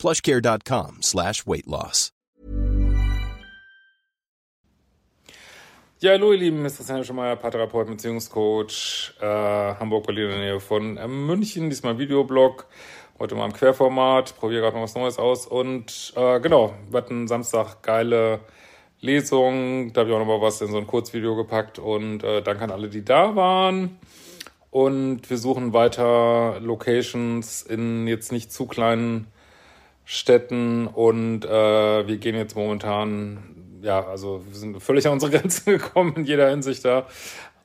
plushcare.com 0.00 1.02
slash 1.02 1.46
weight 1.46 1.66
loss. 1.66 2.12
Ja, 6.02 6.12
hallo 6.12 6.32
ihr 6.32 6.38
Lieben, 6.38 6.64
ist 6.64 6.78
Christian 6.78 7.04
Schemeier, 7.04 7.36
Paartherapeut, 7.36 7.86
Beziehungscoach, 7.86 9.12
äh, 9.20 9.26
Hamburg, 9.26 10.06
Berlin 10.06 10.24
in 10.24 10.30
der 10.30 10.38
Nähe 10.38 10.60
von 10.60 10.96
äh, 10.96 11.06
München, 11.06 11.68
diesmal 11.68 11.98
Videoblog, 11.98 12.64
heute 13.18 13.34
mal 13.34 13.44
im 13.44 13.52
Querformat, 13.52 14.34
probiere 14.38 14.62
gerade 14.62 14.76
mal 14.78 14.84
was 14.84 14.94
Neues 14.94 15.18
aus. 15.18 15.46
Und 15.46 16.14
äh, 16.16 16.40
genau, 16.40 16.72
wir 16.88 16.96
hatten 16.96 17.28
Samstag 17.28 17.82
geile 17.82 18.40
Lesung, 19.00 19.92
da 19.92 20.00
habe 20.00 20.08
ich 20.08 20.16
auch 20.16 20.20
noch 20.20 20.26
mal 20.26 20.40
was 20.40 20.62
in 20.62 20.68
so 20.68 20.78
ein 20.78 20.86
Kurzvideo 20.86 21.36
gepackt. 21.36 21.78
Und 21.78 22.24
äh, 22.24 22.40
danke 22.40 22.64
an 22.64 22.70
alle, 22.70 22.88
die 22.88 23.04
da 23.04 23.36
waren. 23.36 23.98
Und 24.70 25.28
wir 25.28 25.36
suchen 25.36 25.74
weiter 25.74 26.60
Locations 26.60 27.60
in 27.60 28.06
jetzt 28.06 28.32
nicht 28.32 28.52
zu 28.54 28.64
kleinen 28.64 29.26
Städten 30.12 30.88
und 30.88 31.44
äh, 31.44 31.48
wir 32.08 32.16
gehen 32.16 32.34
jetzt 32.34 32.56
momentan, 32.56 33.78
ja, 33.80 34.04
also 34.04 34.42
wir 34.44 34.58
sind 34.58 34.82
völlig 34.82 35.06
an 35.06 35.12
unsere 35.12 35.30
Grenzen 35.38 35.70
gekommen 35.70 36.14
in 36.16 36.24
jeder 36.24 36.50
Hinsicht 36.50 36.84
da 36.84 37.06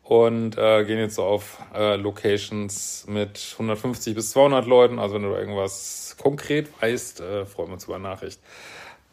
und 0.04 0.56
äh, 0.56 0.86
gehen 0.86 1.00
jetzt 1.00 1.16
so 1.16 1.24
auf 1.24 1.58
äh, 1.74 1.96
Locations 1.96 3.08
mit 3.08 3.54
150 3.54 4.14
bis 4.14 4.30
200 4.30 4.68
Leuten. 4.68 5.00
Also 5.00 5.16
wenn 5.16 5.24
du 5.24 5.30
irgendwas 5.30 6.16
konkret 6.22 6.70
weißt, 6.84 7.22
äh, 7.22 7.46
freuen 7.48 7.70
wir 7.70 7.74
uns 7.74 7.86
über 7.86 7.98
Nachricht. 7.98 8.40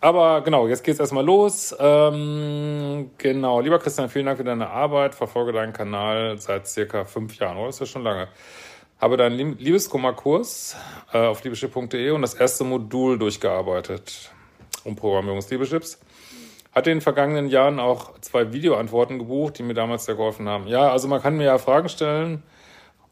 Aber 0.02 0.42
genau, 0.42 0.68
jetzt 0.68 0.84
geht's 0.84 1.00
erstmal 1.00 1.24
los. 1.24 1.74
Ähm, 1.80 3.12
genau, 3.16 3.60
lieber 3.60 3.78
Christian, 3.78 4.10
vielen 4.10 4.26
Dank 4.26 4.36
für 4.36 4.44
deine 4.44 4.68
Arbeit. 4.68 5.14
Verfolge 5.14 5.52
deinen 5.52 5.72
Kanal 5.72 6.36
seit 6.36 6.68
circa 6.68 7.06
fünf 7.06 7.38
Jahren, 7.38 7.56
oder? 7.56 7.68
Das 7.68 7.76
ist 7.76 7.80
ja 7.80 7.86
schon 7.86 8.02
lange. 8.02 8.28
Habe 9.02 9.16
deinen 9.16 9.58
Liebeskummerkurs 9.58 10.76
äh, 11.12 11.18
auf 11.18 11.42
liebeschipp.de 11.42 12.10
und 12.10 12.22
das 12.22 12.34
erste 12.34 12.62
Modul 12.62 13.18
durchgearbeitet. 13.18 14.30
Um 14.84 14.94
Programmierung 14.94 15.40
des 15.40 15.50
Liebeschips. 15.50 15.98
Hatte 16.70 16.92
in 16.92 16.98
den 16.98 17.02
vergangenen 17.02 17.48
Jahren 17.48 17.80
auch 17.80 18.20
zwei 18.20 18.52
Videoantworten 18.52 19.18
gebucht, 19.18 19.58
die 19.58 19.64
mir 19.64 19.74
damals 19.74 20.04
sehr 20.04 20.14
geholfen 20.14 20.48
haben. 20.48 20.68
Ja, 20.68 20.92
also 20.92 21.08
man 21.08 21.20
kann 21.20 21.36
mir 21.36 21.46
ja 21.46 21.58
Fragen 21.58 21.88
stellen 21.88 22.44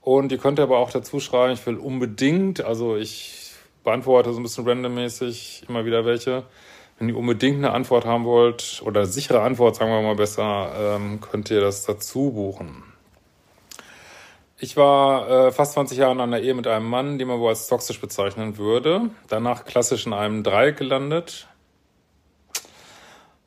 und 0.00 0.30
ihr 0.30 0.38
könnt 0.38 0.60
aber 0.60 0.78
auch 0.78 0.92
dazu 0.92 1.18
schreiben, 1.18 1.54
ich 1.54 1.66
will 1.66 1.76
unbedingt, 1.76 2.64
also 2.64 2.96
ich 2.96 3.50
beantworte 3.82 4.32
so 4.32 4.38
ein 4.38 4.44
bisschen 4.44 4.68
randommäßig 4.68 5.64
immer 5.68 5.84
wieder 5.84 6.04
welche 6.04 6.44
wenn 7.00 7.08
ihr 7.08 7.16
unbedingt 7.16 7.56
eine 7.56 7.72
Antwort 7.72 8.04
haben 8.04 8.26
wollt, 8.26 8.82
oder 8.84 9.06
sichere 9.06 9.40
Antwort, 9.40 9.74
sagen 9.74 9.90
wir 9.90 10.02
mal 10.02 10.16
besser, 10.16 10.72
ähm, 10.78 11.20
könnt 11.20 11.50
ihr 11.50 11.62
das 11.62 11.86
dazu 11.86 12.30
buchen. 12.30 12.84
Ich 14.62 14.76
war 14.76 15.46
äh, 15.46 15.52
fast 15.52 15.72
20 15.72 15.96
Jahre 15.96 16.12
in 16.12 16.20
einer 16.20 16.38
Ehe 16.38 16.52
mit 16.52 16.66
einem 16.66 16.86
Mann, 16.86 17.18
den 17.18 17.28
man 17.28 17.40
wohl 17.40 17.48
als 17.48 17.66
toxisch 17.66 17.98
bezeichnen 17.98 18.58
würde. 18.58 19.08
Danach 19.28 19.64
klassisch 19.64 20.04
in 20.04 20.12
einem 20.12 20.42
Dreieck 20.42 20.76
gelandet. 20.76 21.48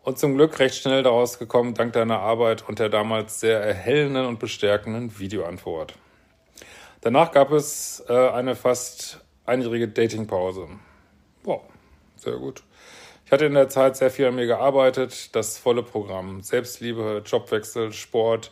Und 0.02 0.18
zum 0.18 0.34
Glück 0.34 0.58
recht 0.58 0.76
schnell 0.76 1.04
daraus 1.04 1.38
gekommen, 1.38 1.76
dank 1.76 1.94
deiner 1.94 2.18
Arbeit 2.18 2.68
und 2.68 2.80
der 2.80 2.90
damals 2.90 3.40
sehr 3.40 3.62
erhellenden 3.62 4.26
und 4.26 4.40
bestärkenden 4.40 5.20
Videoantwort. 5.20 5.94
Danach 7.02 7.32
gab 7.32 7.52
es 7.52 8.04
äh, 8.10 8.30
eine 8.30 8.56
fast 8.56 9.24
einjährige 9.46 9.90
Datingpause. 9.90 10.68
Boah, 11.44 11.62
sehr 12.16 12.38
gut. 12.38 12.64
Ich 13.28 13.32
hatte 13.32 13.46
in 13.46 13.54
der 13.54 13.70
Zeit 13.70 13.98
sehr 13.98 14.10
viel 14.10 14.26
an 14.26 14.36
mir 14.36 14.48
gearbeitet, 14.48 15.36
das 15.36 15.60
volle 15.60 15.84
Programm. 15.84 16.42
Selbstliebe, 16.42 17.22
Jobwechsel, 17.24 17.94
Sport, 17.94 18.52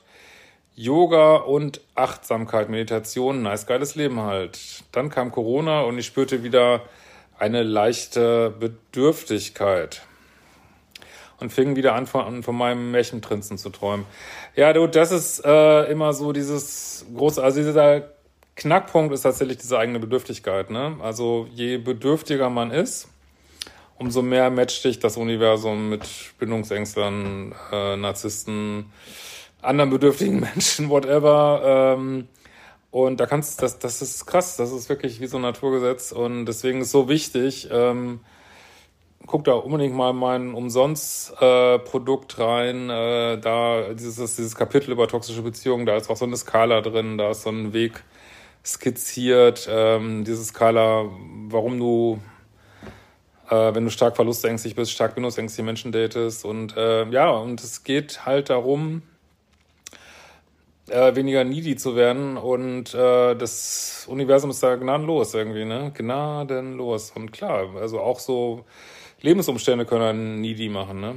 Yoga 0.76 1.36
und 1.36 1.82
Achtsamkeit, 1.96 2.70
Meditation, 2.70 3.42
nice 3.42 3.66
geiles 3.66 3.96
Leben 3.96 4.22
halt. 4.22 4.84
Dann 4.92 5.10
kam 5.10 5.32
Corona 5.32 5.82
und 5.82 5.98
ich 5.98 6.06
spürte 6.06 6.44
wieder 6.44 6.82
eine 7.38 7.64
leichte 7.64 8.54
Bedürftigkeit 8.60 10.02
und 11.40 11.52
fing 11.52 11.76
wieder 11.76 11.96
an, 11.96 12.08
von, 12.08 12.44
von 12.44 12.56
meinem 12.56 12.92
Märchenprinzen 12.92 13.58
zu 13.58 13.70
träumen. 13.70 14.06
Ja, 14.56 14.72
du, 14.74 14.88
das 14.88 15.12
ist 15.12 15.44
äh, 15.44 15.92
immer 15.92 16.14
so 16.14 16.32
dieses 16.32 17.06
große, 17.16 17.44
also 17.44 17.62
dieser 17.62 18.10
Knackpunkt 18.56 19.14
ist 19.14 19.22
tatsächlich 19.22 19.58
diese 19.58 19.78
eigene 19.78 20.00
Bedürftigkeit. 20.00 20.70
Ne? 20.70 20.98
Also 21.02 21.48
je 21.52 21.78
bedürftiger 21.78 22.50
man 22.50 22.72
ist, 22.72 23.10
umso 23.98 24.22
mehr 24.22 24.50
matcht 24.50 24.84
dich 24.86 25.00
das 25.00 25.18
Universum 25.18 25.90
mit 25.90 26.06
Bindungsängstlern, 26.40 27.56
äh, 27.72 27.98
Narzissten, 27.98 28.92
anderen 29.62 29.90
bedürftigen 29.90 30.40
Menschen, 30.54 30.90
whatever. 30.90 31.96
Ähm, 31.98 32.28
und 32.92 33.20
da 33.20 33.26
kannst 33.26 33.62
das, 33.62 33.80
das 33.80 34.02
ist 34.02 34.26
krass, 34.26 34.58
das 34.58 34.72
ist 34.72 34.90
wirklich 34.90 35.22
wie 35.22 35.28
so 35.28 35.38
ein 35.38 35.44
Naturgesetz 35.44 36.12
und 36.12 36.46
deswegen 36.46 36.82
ist 36.82 36.92
so 36.92 37.08
wichtig. 37.08 37.70
Ähm, 37.72 38.20
guck 39.28 39.46
da 39.46 39.54
unbedingt 39.54 39.96
mal 39.96 40.12
mein 40.12 40.54
Umsonst-Produkt 40.54 42.38
äh, 42.38 42.44
rein. 42.44 42.90
Äh, 42.90 43.40
da 43.40 43.94
dieses, 43.94 44.36
dieses 44.36 44.56
Kapitel 44.56 44.92
über 44.92 45.08
toxische 45.08 45.42
Beziehungen, 45.42 45.86
da 45.86 45.96
ist 45.96 46.10
auch 46.10 46.18
so 46.18 46.26
eine 46.26 46.36
Skala 46.36 46.82
drin, 46.82 47.18
da 47.18 47.32
ist 47.32 47.44
so 47.44 47.50
ein 47.50 47.72
Weg 47.72 48.04
skizziert. 48.66 49.70
Ähm, 49.72 50.26
diese 50.26 50.44
Skala, 50.44 51.06
warum 51.48 51.80
du 51.80 52.20
äh, 53.50 53.76
wenn 53.76 53.84
du 53.84 53.92
stark 53.92 54.16
verlustängstlich 54.16 54.76
bist, 54.76 54.92
stark 54.92 55.16
bindungsängstliche 55.16 55.66
Menschen 55.66 55.92
datest. 55.92 56.46
Und 56.46 56.76
äh, 56.78 57.06
ja, 57.10 57.30
und 57.30 57.62
es 57.62 57.84
geht 57.84 58.26
halt 58.26 58.50
darum, 58.50 59.04
äh, 60.90 61.16
weniger 61.16 61.44
needy 61.44 61.76
zu 61.76 61.96
werden. 61.96 62.38
Und 62.38 62.94
äh, 62.94 63.36
das 63.36 64.06
Universum 64.10 64.50
ist 64.50 64.64
da 64.64 64.76
gnadenlos 64.76 65.34
irgendwie, 65.34 65.66
ne? 65.66 65.92
Gnadenlos. 65.96 67.12
Und 67.12 67.32
klar, 67.32 67.76
also 67.80 68.00
auch 68.00 68.20
so 68.20 68.66
Lebensumstände 69.22 69.86
können 69.86 70.04
einen 70.04 70.42
needy 70.42 70.70
machen, 70.70 71.02
ne? 71.02 71.16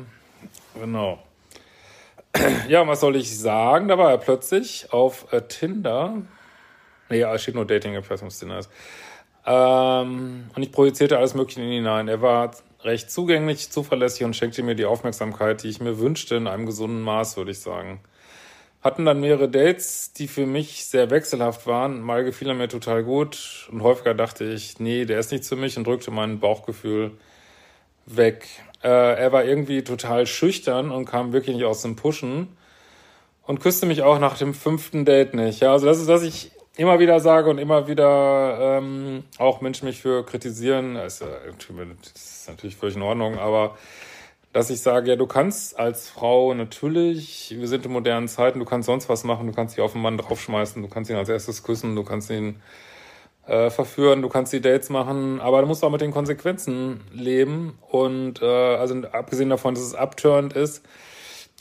Genau. 0.79 1.19
Ja, 2.69 2.87
was 2.87 3.01
soll 3.01 3.15
ich 3.17 3.39
sagen? 3.39 3.87
Da 3.87 3.97
war 3.97 4.11
er 4.11 4.19
plötzlich 4.19 4.93
auf 4.93 5.33
äh, 5.33 5.43
Tinder. 5.43 6.23
Nee, 7.09 7.21
ja, 7.21 7.39
steht 7.39 7.55
nur 7.55 7.65
Dating, 7.65 7.95
ich 7.95 8.11
weiß 8.11 8.23
nicht, 8.23 8.33
was 8.33 8.39
Tinder 8.41 8.59
ist. 8.59 8.71
Ähm, 9.47 10.51
und 10.55 10.63
ich 10.63 10.73
projizierte 10.73 11.19
alles 11.19 11.35
Mögliche 11.35 11.61
in 11.61 11.69
ihn 11.69 11.73
hinein. 11.75 12.09
Er 12.09 12.23
war 12.23 12.51
recht 12.83 13.11
zugänglich, 13.11 13.71
zuverlässig 13.71 14.25
und 14.25 14.35
schenkte 14.35 14.63
mir 14.63 14.75
die 14.75 14.85
Aufmerksamkeit, 14.85 15.63
die 15.63 15.69
ich 15.69 15.81
mir 15.81 15.99
wünschte, 15.99 16.37
in 16.37 16.47
einem 16.47 16.67
gesunden 16.67 17.03
Maß, 17.03 17.37
würde 17.37 17.51
ich 17.51 17.61
sagen. 17.61 18.01
Hatten 18.85 19.07
dann 19.07 19.21
mehrere 19.21 19.49
Dates, 19.49 20.13
die 20.13 20.29
für 20.29 20.45
mich 20.45 20.85
sehr 20.85 21.09
wechselhaft 21.09 21.67
waren. 21.67 22.03
Mal 22.03 22.23
gefiel 22.23 22.49
er 22.49 22.55
mir 22.55 22.69
total 22.69 23.03
gut 23.03 23.67
und 23.73 23.83
häufiger 23.83 24.13
dachte 24.13 24.45
ich, 24.45 24.79
nee, 24.79 25.07
der 25.07 25.19
ist 25.19 25.33
nicht 25.33 25.47
für 25.47 25.57
mich 25.57 25.79
und 25.79 25.87
drückte 25.87 26.11
mein 26.11 26.39
Bauchgefühl 26.39 27.13
weg. 28.05 28.47
Äh, 28.83 28.89
er 28.89 29.33
war 29.33 29.43
irgendwie 29.43 29.83
total 29.85 30.27
schüchtern 30.27 30.91
und 30.91 31.07
kam 31.07 31.33
wirklich 31.33 31.57
nicht 31.57 31.65
aus 31.65 31.81
dem 31.81 31.97
Pushen 31.97 32.49
und 33.47 33.61
küsste 33.61 33.87
mich 33.87 34.03
auch 34.03 34.19
nach 34.19 34.37
dem 34.37 34.53
fünften 34.53 35.07
Date 35.07 35.33
nicht. 35.33 35.61
Ja, 35.61 35.73
also 35.73 35.87
das 35.87 35.99
ist, 35.99 36.09
was 36.09 36.23
ich 36.23 36.53
immer 36.77 36.99
wieder 36.99 37.21
sage 37.21 37.49
und 37.49 37.57
immer 37.57 37.89
wieder 37.89 38.59
ähm, 38.61 39.25
auch 39.39 39.63
Menschen 39.63 39.87
mich 39.87 40.03
für 40.03 40.27
kritisieren, 40.27 40.97
das 40.97 41.23
ist, 41.23 41.31
das 42.13 42.23
ist 42.23 42.49
natürlich 42.49 42.77
völlig 42.77 42.97
in 42.97 43.03
Ordnung, 43.03 43.39
aber 43.39 43.79
dass 44.55 44.71
ich 44.71 44.81
sage, 44.81 45.11
ja, 45.11 45.17
du 45.17 45.27
kannst 45.27 45.77
als 45.81 46.09
Frau 46.09 46.55
natürlich, 46.55 47.57
wir 47.59 47.67
sind 47.67 47.85
in 47.87 47.91
modernen 47.91 48.29
Zeiten, 48.29 48.61
du 48.61 48.65
kannst 48.65 48.87
sonst 48.87 49.09
was 49.09 49.25
machen, 49.25 49.49
du 49.49 49.53
kannst 49.53 49.77
dich 49.77 49.83
auf 49.83 49.95
einen 49.95 50.03
Mann 50.03 50.17
draufschmeißen, 50.17 50.81
du 50.81 50.89
kannst 50.89 51.11
ihn 51.11 51.17
als 51.17 51.29
erstes 51.29 51.65
küssen, 51.65 51.97
du 51.97 52.05
kannst 52.05 52.31
ihn 52.31 52.63
äh, 53.49 53.69
verführen, 53.69 54.23
du 54.23 54.29
kannst 54.29 54.53
die 54.53 54.61
Dates 54.61 54.91
machen, 54.91 55.41
aber 55.41 55.61
du 55.61 55.67
musst 55.67 55.83
auch 55.83 55.91
mit 55.91 56.03
den 56.03 56.13
Konsequenzen 56.13 57.01
leben 57.13 57.77
und 57.91 58.43
äh, 58.43 58.47
also 58.47 58.95
abgesehen 59.11 59.51
davon, 59.51 59.75
dass 59.75 59.83
es 59.83 59.97
abturnt 59.97 60.53
ist, 60.53 60.85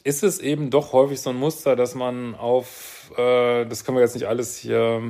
ist 0.04 0.24
es 0.24 0.38
eben 0.38 0.70
doch 0.70 0.94
häufig 0.94 1.20
so 1.20 1.32
ein 1.32 1.38
Muster, 1.38 1.76
dass 1.76 1.96
man 1.96 2.36
auf, 2.36 3.12
äh, 3.18 3.66
das 3.66 3.86
können 3.86 3.98
wir 3.98 4.04
jetzt 4.04 4.14
nicht 4.14 4.28
alles 4.28 4.56
hier 4.56 5.02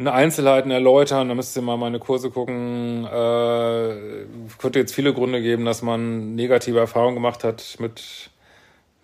in 0.00 0.08
Einzelheiten 0.08 0.70
erläutern, 0.70 1.28
da 1.28 1.34
müsst 1.34 1.54
ihr 1.58 1.62
mal 1.62 1.76
meine 1.76 1.98
Kurse 1.98 2.30
gucken. 2.30 3.04
Äh, 3.04 4.24
könnte 4.56 4.78
jetzt 4.78 4.94
viele 4.94 5.12
Gründe 5.12 5.42
geben, 5.42 5.66
dass 5.66 5.82
man 5.82 6.34
negative 6.34 6.78
Erfahrungen 6.78 7.16
gemacht 7.16 7.44
hat 7.44 7.76
mit 7.80 8.30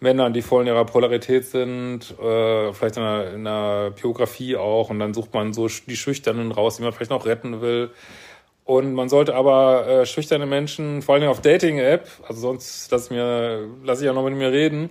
Männern, 0.00 0.32
die 0.32 0.40
voll 0.40 0.62
in 0.62 0.68
ihrer 0.68 0.86
Polarität 0.86 1.44
sind, 1.44 2.18
äh, 2.18 2.72
vielleicht 2.72 2.96
in 2.96 3.02
einer, 3.02 3.30
in 3.30 3.46
einer 3.46 3.90
Biografie 3.90 4.56
auch, 4.56 4.88
und 4.88 4.98
dann 4.98 5.12
sucht 5.12 5.34
man 5.34 5.52
so 5.52 5.68
die 5.68 5.96
Schüchternen 5.96 6.50
raus, 6.50 6.78
die 6.78 6.82
man 6.82 6.94
vielleicht 6.94 7.10
noch 7.10 7.26
retten 7.26 7.60
will. 7.60 7.90
Und 8.64 8.94
man 8.94 9.10
sollte 9.10 9.34
aber 9.34 9.86
äh, 9.86 10.06
schüchterne 10.06 10.46
Menschen, 10.46 11.02
vor 11.02 11.16
allem 11.16 11.28
auf 11.28 11.42
Dating-App, 11.42 12.08
also 12.26 12.40
sonst 12.40 12.90
lass 12.90 13.10
mir, 13.10 13.68
lass 13.84 14.00
ich 14.00 14.06
ja 14.06 14.14
noch 14.14 14.24
mit 14.24 14.34
mir 14.34 14.50
reden, 14.50 14.88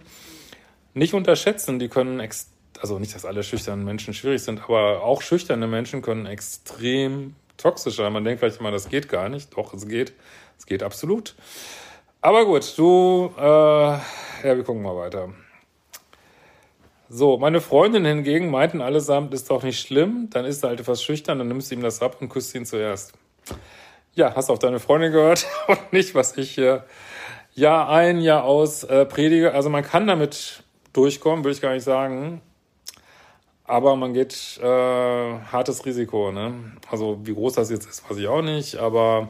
nicht 0.94 1.16
unterschätzen. 1.16 1.80
Die 1.80 1.90
können, 1.90 2.20
ex 2.20 2.52
also 2.86 3.00
nicht, 3.00 3.16
dass 3.16 3.26
alle 3.26 3.42
schüchternen 3.42 3.84
Menschen 3.84 4.14
schwierig 4.14 4.44
sind, 4.44 4.62
aber 4.64 5.02
auch 5.02 5.24
schüchterne 5.24 5.66
Menschen 5.66 6.04
können 6.04 6.28
extrem 6.28 7.34
toxisch 7.58 7.96
sein. 7.96 8.14
Man 8.14 8.24
denkt 8.24 8.42
vielleicht 8.42 8.60
immer, 8.60 8.70
das 8.70 8.90
geht 8.90 9.10
gar 9.10 9.28
nicht. 9.28 9.58
Doch, 9.58 9.74
es 9.74 9.88
geht. 9.88 10.14
Es 10.60 10.68
geht 10.68 10.84
absolut. 10.84 11.34
Aber 12.22 12.46
gut, 12.46 12.78
du, 12.78 13.34
äh, 13.40 13.42
ja, 13.42 14.02
wir 14.44 14.64
gucken 14.64 14.84
mal 14.84 14.96
weiter. 14.96 15.30
So, 17.10 17.40
meine 17.40 17.60
Freundin 17.60 18.06
hingegen 18.06 18.52
meinten 18.52 18.82
allesamt, 18.82 19.34
ist 19.34 19.50
doch 19.50 19.64
nicht 19.64 19.80
schlimm, 19.80 20.30
dann 20.30 20.46
ist 20.46 20.64
er 20.64 20.70
halt 20.70 20.80
etwas 20.80 21.02
schüchtern, 21.02 21.40
dann 21.40 21.48
nimmst 21.48 21.72
du 21.72 21.76
ihm 21.76 21.82
das 21.82 22.04
ab 22.04 22.18
und 22.20 22.30
küsst 22.30 22.54
ihn 22.54 22.68
zuerst. 22.68 23.14
Ja, 24.14 24.36
hast 24.36 24.52
auf 24.52 24.60
deine 24.60 24.80
Freundin 24.80 25.12
gehört 25.12 25.48
und 25.68 25.92
nicht, 25.92 26.14
was 26.14 26.38
ich 26.38 26.52
hier 26.52 26.86
Jahr 27.56 27.90
ein, 27.90 28.22
Jahr 28.22 28.44
aus 28.44 28.84
äh, 28.84 29.08
predige. 29.08 29.54
Also 29.54 29.72
man 29.72 29.84
kann 29.84 30.06
damit 30.06 30.64
durchkommen, 30.94 31.44
würde 31.44 31.56
ich 31.56 31.62
gar 31.62 31.74
nicht 31.74 31.84
sagen. 31.84 32.44
Aber 33.68 33.96
man 33.96 34.14
geht 34.14 34.60
äh, 34.62 34.66
hartes 34.66 35.86
Risiko. 35.86 36.32
Ne? 36.32 36.54
Also 36.92 37.20
wie 37.24 37.34
groß 37.34 37.54
das 37.54 37.72
jetzt 37.72 37.90
ist, 37.90 38.10
weiß 38.10 38.18
ich 38.18 38.28
auch 38.28 38.42
nicht. 38.44 38.76
Aber 38.76 39.30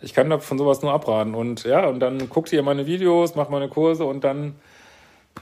ich 0.00 0.14
kann 0.14 0.40
von 0.40 0.58
sowas 0.58 0.82
nur 0.82 0.92
abraten. 0.92 1.34
Und 1.34 1.64
ja, 1.64 1.86
und 1.88 2.00
dann 2.00 2.28
guckt 2.28 2.52
ihr 2.52 2.62
meine 2.62 2.86
Videos, 2.86 3.34
macht 3.34 3.50
meine 3.50 3.68
Kurse 3.68 4.04
und 4.04 4.24
dann 4.24 4.54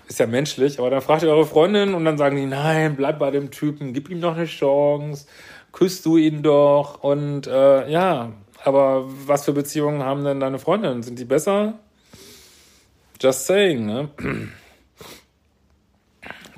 ist 0.06 0.18
ja 0.18 0.26
menschlich, 0.26 0.78
aber 0.78 0.90
dann 0.90 1.02
fragt 1.02 1.22
ihr 1.22 1.30
eure 1.30 1.46
Freundin 1.46 1.94
und 1.94 2.04
dann 2.04 2.18
sagen 2.18 2.36
die, 2.36 2.46
nein, 2.46 2.96
bleib 2.96 3.18
bei 3.18 3.30
dem 3.30 3.50
Typen, 3.50 3.92
gib 3.92 4.08
ihm 4.10 4.20
doch 4.20 4.36
eine 4.36 4.46
Chance, 4.46 5.26
küsst 5.72 6.04
du 6.06 6.16
ihn 6.16 6.42
doch. 6.42 7.02
Und 7.02 7.46
äh, 7.46 7.90
ja, 7.90 8.32
aber 8.64 9.04
was 9.26 9.44
für 9.44 9.52
Beziehungen 9.52 10.02
haben 10.02 10.24
denn 10.24 10.40
deine 10.40 10.58
Freundinnen? 10.58 11.02
Sind 11.02 11.18
die 11.18 11.24
besser? 11.24 11.74
Just 13.20 13.46
saying, 13.46 13.86
ne? 13.86 14.08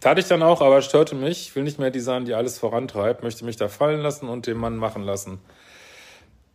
Tat 0.01 0.19
ich 0.19 0.27
dann 0.27 0.43
auch, 0.43 0.63
aber 0.63 0.81
störte 0.83 1.15
mich. 1.15 1.49
Ich 1.49 1.57
will 1.57 1.63
nicht 1.63 1.79
mehr 1.79 1.91
die 1.91 2.01
sein, 2.01 2.25
die 2.25 2.35
alles 2.35 2.59
vorantreibt, 2.59 3.23
möchte 3.23 3.45
mich 3.45 3.57
da 3.57 3.69
fallen 3.69 4.01
lassen 4.01 4.29
und 4.29 4.47
den 4.47 4.57
Mann 4.57 4.77
machen 4.77 5.03
lassen. 5.03 5.41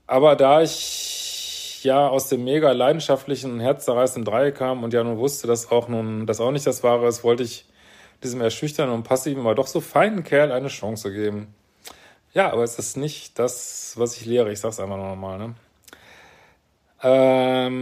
Aber 0.08 0.36
da 0.36 0.62
ich 0.62 1.84
ja 1.84 2.08
aus 2.08 2.28
dem 2.30 2.44
mega 2.44 2.72
leidenschaftlichen, 2.72 3.60
herzzerreißenden 3.60 4.26
Dreieck 4.26 4.56
kam 4.56 4.84
und 4.84 4.94
ja 4.94 5.04
nun 5.04 5.18
wusste, 5.18 5.46
dass 5.48 5.72
auch 5.72 5.88
nun 5.88 6.26
das 6.26 6.40
auch 6.42 6.52
nicht 6.52 6.66
das 6.66 6.84
Wahre 6.84 7.08
ist, 7.08 7.24
wollte 7.24 7.44
ich 7.44 7.66
diesem 8.24 8.42
erschüchternden 8.42 8.96
und 8.96 9.04
passiven, 9.04 9.42
aber 9.42 9.54
doch 9.56 9.68
so 9.68 9.82
feinen 9.82 10.24
Kerl 10.24 10.52
eine 10.52 10.70
Chance 10.70 11.14
geben. 11.14 11.54
Ja, 12.34 12.52
aber 12.52 12.64
es 12.64 12.80
ist 12.80 12.98
nicht 12.98 13.38
das, 13.40 13.94
was 13.98 14.18
ich 14.18 14.26
lehre. 14.26 14.52
Ich 14.52 14.60
sag's 14.60 14.80
einfach 14.80 14.98
nochmal, 14.98 15.38
ne? 15.38 15.54
Ähm, 17.04 17.76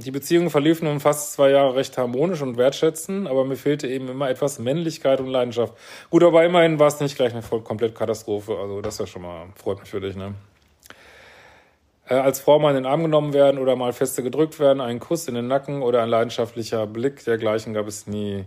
die 0.00 0.10
Beziehung 0.10 0.50
verlief 0.50 0.82
nun 0.82 1.00
fast 1.00 1.32
zwei 1.32 1.50
Jahre 1.50 1.76
recht 1.76 1.96
harmonisch 1.98 2.42
und 2.42 2.56
wertschätzend, 2.56 3.28
aber 3.28 3.44
mir 3.44 3.56
fehlte 3.56 3.88
eben 3.88 4.08
immer 4.08 4.28
etwas 4.30 4.58
Männlichkeit 4.58 5.20
und 5.20 5.28
Leidenschaft. 5.28 5.74
Gut, 6.10 6.22
aber 6.22 6.44
immerhin 6.44 6.78
war 6.78 6.88
es 6.88 7.00
nicht 7.00 7.16
gleich 7.16 7.32
eine 7.32 7.42
komplett 7.42 7.94
Katastrophe. 7.94 8.56
Also 8.58 8.80
das 8.80 8.94
ist 8.94 9.00
ja 9.00 9.06
schon 9.06 9.22
mal, 9.22 9.46
freut 9.54 9.80
mich 9.80 9.90
für 9.90 10.00
dich, 10.00 10.16
ne? 10.16 10.34
Äh, 12.08 12.14
als 12.14 12.40
Frau 12.40 12.58
mal 12.58 12.70
in 12.70 12.76
den 12.76 12.86
Arm 12.86 13.02
genommen 13.02 13.32
werden 13.32 13.58
oder 13.58 13.76
mal 13.76 13.92
feste 13.92 14.22
gedrückt 14.22 14.60
werden, 14.60 14.80
einen 14.80 15.00
Kuss 15.00 15.26
in 15.28 15.34
den 15.34 15.48
Nacken 15.48 15.82
oder 15.82 16.02
ein 16.02 16.08
leidenschaftlicher 16.08 16.86
Blick, 16.86 17.24
dergleichen 17.24 17.74
gab 17.74 17.88
es 17.88 18.06
nie. 18.06 18.44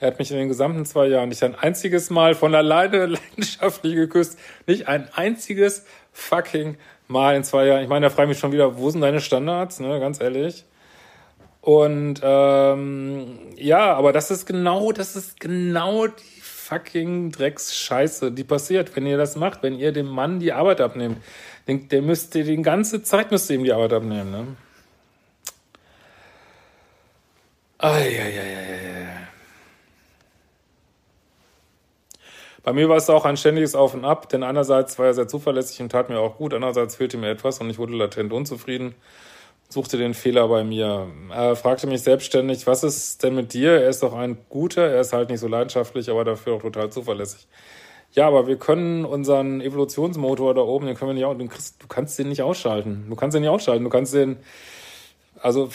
Er 0.00 0.08
hat 0.08 0.18
mich 0.18 0.30
in 0.30 0.38
den 0.38 0.48
gesamten 0.48 0.84
zwei 0.86 1.06
Jahren 1.06 1.28
nicht 1.28 1.42
ein 1.42 1.54
einziges 1.54 2.10
Mal 2.10 2.34
von 2.34 2.54
alleine 2.54 3.06
leidenschaftlich 3.06 3.94
geküsst. 3.94 4.38
Nicht 4.66 4.88
ein 4.88 5.08
einziges 5.14 5.84
fucking 6.12 6.76
Mal 7.06 7.36
in 7.36 7.44
zwei 7.44 7.66
Jahren. 7.66 7.82
Ich 7.82 7.88
meine, 7.88 8.06
da 8.06 8.10
frage 8.10 8.24
ich 8.24 8.36
mich 8.36 8.38
schon 8.38 8.52
wieder, 8.52 8.78
wo 8.78 8.88
sind 8.88 9.02
deine 9.02 9.20
Standards, 9.20 9.78
ne? 9.78 10.00
Ganz 10.00 10.20
ehrlich. 10.20 10.64
Und 11.64 12.20
ähm, 12.22 13.38
ja, 13.56 13.94
aber 13.94 14.12
das 14.12 14.30
ist 14.30 14.44
genau, 14.44 14.92
das 14.92 15.16
ist 15.16 15.40
genau 15.40 16.06
die 16.08 16.40
fucking 16.42 17.32
Drecksscheiße, 17.32 18.32
die 18.32 18.44
passiert, 18.44 18.94
wenn 18.94 19.06
ihr 19.06 19.16
das 19.16 19.34
macht, 19.34 19.62
wenn 19.62 19.78
ihr 19.78 19.90
dem 19.90 20.08
Mann 20.08 20.40
die 20.40 20.52
Arbeit 20.52 20.82
abnehmt. 20.82 21.16
Den, 21.66 21.88
der 21.88 22.02
müsst 22.02 22.34
ihr 22.34 22.44
die 22.44 22.60
ganze 22.60 23.02
Zeit 23.02 23.30
müsst 23.30 23.48
ihr 23.48 23.56
ihm 23.56 23.64
die 23.64 23.72
Arbeit 23.72 23.94
abnehmen, 23.94 24.30
ne? 24.30 24.46
Eieieiei. 27.78 29.26
Bei 32.62 32.74
mir 32.74 32.90
war 32.90 32.98
es 32.98 33.08
auch 33.08 33.24
ein 33.24 33.38
ständiges 33.38 33.74
Auf 33.74 33.94
und 33.94 34.04
Ab, 34.04 34.28
denn 34.28 34.42
einerseits 34.42 34.98
war 34.98 35.06
er 35.06 35.14
sehr 35.14 35.28
zuverlässig 35.28 35.80
und 35.80 35.88
tat 35.88 36.10
mir 36.10 36.18
auch 36.18 36.36
gut, 36.36 36.52
andererseits 36.52 36.96
fehlte 36.96 37.16
mir 37.16 37.30
etwas 37.30 37.58
und 37.58 37.70
ich 37.70 37.78
wurde 37.78 37.94
latent 37.94 38.34
unzufrieden, 38.34 38.94
suchte 39.68 39.96
den 39.98 40.14
Fehler 40.14 40.48
bei 40.48 40.64
mir. 40.64 41.08
Er 41.30 41.56
fragte 41.56 41.86
mich 41.86 42.02
selbstständig, 42.02 42.66
was 42.66 42.84
ist 42.84 43.22
denn 43.22 43.34
mit 43.34 43.52
dir? 43.52 43.72
Er 43.72 43.88
ist 43.88 44.02
doch 44.02 44.14
ein 44.14 44.38
guter, 44.48 44.88
er 44.88 45.00
ist 45.00 45.12
halt 45.12 45.30
nicht 45.30 45.40
so 45.40 45.48
leidenschaftlich, 45.48 46.10
aber 46.10 46.24
dafür 46.24 46.54
auch 46.54 46.62
total 46.62 46.90
zuverlässig. 46.90 47.48
Ja, 48.12 48.28
aber 48.28 48.46
wir 48.46 48.56
können 48.56 49.04
unseren 49.04 49.60
Evolutionsmotor 49.60 50.54
da 50.54 50.60
oben, 50.60 50.86
den 50.86 50.94
können 50.94 51.16
wir 51.16 51.36
nicht, 51.36 51.82
du 51.82 51.88
kannst 51.88 52.18
den 52.18 52.28
nicht 52.28 52.42
ausschalten. 52.42 53.06
Du 53.08 53.16
kannst 53.16 53.34
den 53.34 53.42
nicht 53.42 53.50
ausschalten. 53.50 53.82
Du 53.82 53.90
kannst 53.90 54.14
den, 54.14 54.36
also 55.40 55.68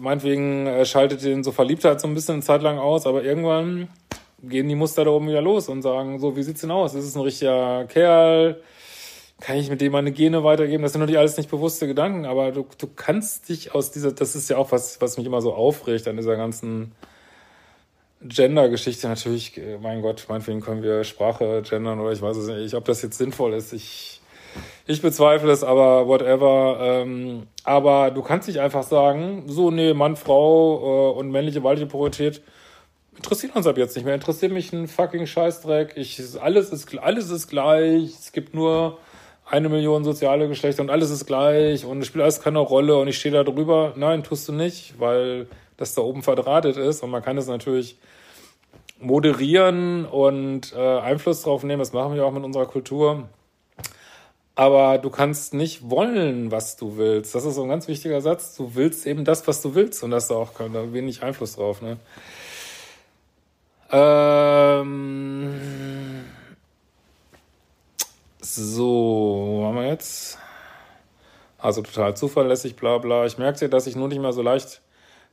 meinetwegen 0.00 0.84
schaltet 0.84 1.22
den 1.22 1.44
so 1.44 1.52
Verliebtheit 1.52 2.00
so 2.00 2.08
ein 2.08 2.14
bisschen 2.14 2.34
eine 2.34 2.42
Zeit 2.42 2.62
lang 2.62 2.78
aus, 2.78 3.06
aber 3.06 3.22
irgendwann 3.22 3.88
gehen 4.42 4.68
die 4.68 4.74
Muster 4.74 5.04
da 5.04 5.12
oben 5.12 5.28
wieder 5.28 5.40
los 5.40 5.68
und 5.68 5.82
sagen, 5.82 6.18
so, 6.18 6.36
wie 6.36 6.42
sieht's 6.42 6.62
denn 6.62 6.72
aus? 6.72 6.94
Ist 6.94 7.04
es 7.04 7.14
ein 7.14 7.22
richtiger 7.22 7.84
Kerl? 7.84 8.60
Kann 9.44 9.58
ich 9.58 9.68
mit 9.68 9.82
dem 9.82 9.92
meine 9.92 10.10
Gene 10.10 10.42
weitergeben? 10.42 10.82
Das 10.82 10.92
sind 10.92 11.00
natürlich 11.00 11.18
alles 11.18 11.36
nicht 11.36 11.50
bewusste 11.50 11.86
Gedanken, 11.86 12.24
aber 12.24 12.50
du, 12.50 12.64
du 12.78 12.86
kannst 12.96 13.50
dich 13.50 13.74
aus 13.74 13.90
dieser, 13.90 14.12
das 14.12 14.34
ist 14.34 14.48
ja 14.48 14.56
auch 14.56 14.72
was, 14.72 15.02
was 15.02 15.18
mich 15.18 15.26
immer 15.26 15.42
so 15.42 15.52
aufregt 15.52 16.08
an 16.08 16.16
dieser 16.16 16.36
ganzen 16.36 16.92
Gender-Geschichte. 18.22 19.06
Natürlich, 19.06 19.60
mein 19.82 20.00
Gott, 20.00 20.24
meinetwegen 20.30 20.62
können 20.62 20.82
wir 20.82 21.04
Sprache 21.04 21.60
gendern 21.60 22.00
oder 22.00 22.12
ich 22.12 22.22
weiß 22.22 22.38
es 22.38 22.46
nicht, 22.46 22.72
ob 22.72 22.86
das 22.86 23.02
jetzt 23.02 23.18
sinnvoll 23.18 23.52
ist. 23.52 23.74
Ich, 23.74 24.22
ich 24.86 25.02
bezweifle 25.02 25.52
es, 25.52 25.62
aber 25.62 26.08
whatever. 26.08 26.78
Ähm, 26.80 27.46
aber 27.64 28.12
du 28.12 28.22
kannst 28.22 28.48
dich 28.48 28.60
einfach 28.60 28.82
sagen, 28.82 29.42
so, 29.46 29.70
nee, 29.70 29.92
Mann, 29.92 30.16
Frau 30.16 31.12
äh, 31.12 31.18
und 31.18 31.30
männliche, 31.30 31.62
weibliche 31.62 31.86
Polarität 31.86 32.40
interessiert 33.14 33.54
uns 33.54 33.66
ab 33.66 33.76
jetzt 33.76 33.94
nicht 33.94 34.06
mehr. 34.06 34.14
Interessiert 34.14 34.52
mich 34.52 34.72
ein 34.72 34.88
fucking 34.88 35.26
Scheißdreck. 35.26 35.96
Ich, 35.96 36.18
alles 36.40 36.70
ist, 36.70 36.96
alles 36.98 37.28
ist 37.28 37.48
gleich. 37.48 38.14
Es 38.18 38.32
gibt 38.32 38.54
nur 38.54 38.98
eine 39.46 39.68
Million 39.68 40.04
soziale 40.04 40.48
Geschlechter 40.48 40.82
und 40.82 40.90
alles 40.90 41.10
ist 41.10 41.26
gleich 41.26 41.84
und 41.84 42.00
es 42.00 42.06
spielt 42.06 42.22
alles 42.22 42.40
keine 42.40 42.58
Rolle 42.58 42.96
und 42.96 43.08
ich 43.08 43.18
stehe 43.18 43.34
da 43.34 43.44
drüber. 43.44 43.92
Nein, 43.96 44.22
tust 44.22 44.48
du 44.48 44.52
nicht, 44.52 44.94
weil 44.98 45.46
das 45.76 45.94
da 45.94 46.02
oben 46.02 46.22
verdrahtet 46.22 46.76
ist 46.76 47.02
und 47.02 47.10
man 47.10 47.22
kann 47.22 47.36
es 47.36 47.46
natürlich 47.46 47.96
moderieren 49.00 50.06
und 50.06 50.72
äh, 50.74 50.98
Einfluss 51.00 51.42
drauf 51.42 51.62
nehmen. 51.62 51.80
Das 51.80 51.92
machen 51.92 52.14
wir 52.14 52.24
auch 52.24 52.32
mit 52.32 52.44
unserer 52.44 52.66
Kultur. 52.66 53.28
Aber 54.56 54.98
du 54.98 55.10
kannst 55.10 55.52
nicht 55.52 55.90
wollen, 55.90 56.52
was 56.52 56.76
du 56.76 56.96
willst. 56.96 57.34
Das 57.34 57.44
ist 57.44 57.56
so 57.56 57.64
ein 57.64 57.68
ganz 57.68 57.88
wichtiger 57.88 58.20
Satz. 58.20 58.54
Du 58.56 58.76
willst 58.76 59.04
eben 59.06 59.24
das, 59.24 59.48
was 59.48 59.60
du 59.62 59.74
willst 59.74 60.02
und 60.04 60.14
hast 60.14 60.30
da 60.30 60.36
auch 60.36 60.52
wenig 60.58 61.24
Einfluss 61.24 61.56
drauf. 61.56 61.82
Ne? 61.82 61.96
Ähm, 63.90 65.54
so, 68.54 68.84
wo 68.84 69.64
haben 69.66 69.76
wir 69.76 69.88
jetzt? 69.88 70.38
Also 71.58 71.82
total 71.82 72.16
zuverlässig, 72.16 72.76
bla 72.76 72.98
bla. 72.98 73.24
Ich 73.24 73.38
merkte, 73.38 73.68
dass 73.68 73.86
ich 73.86 73.96
nur 73.96 74.08
nicht 74.08 74.20
mehr 74.20 74.32
so 74.32 74.42
leicht 74.42 74.82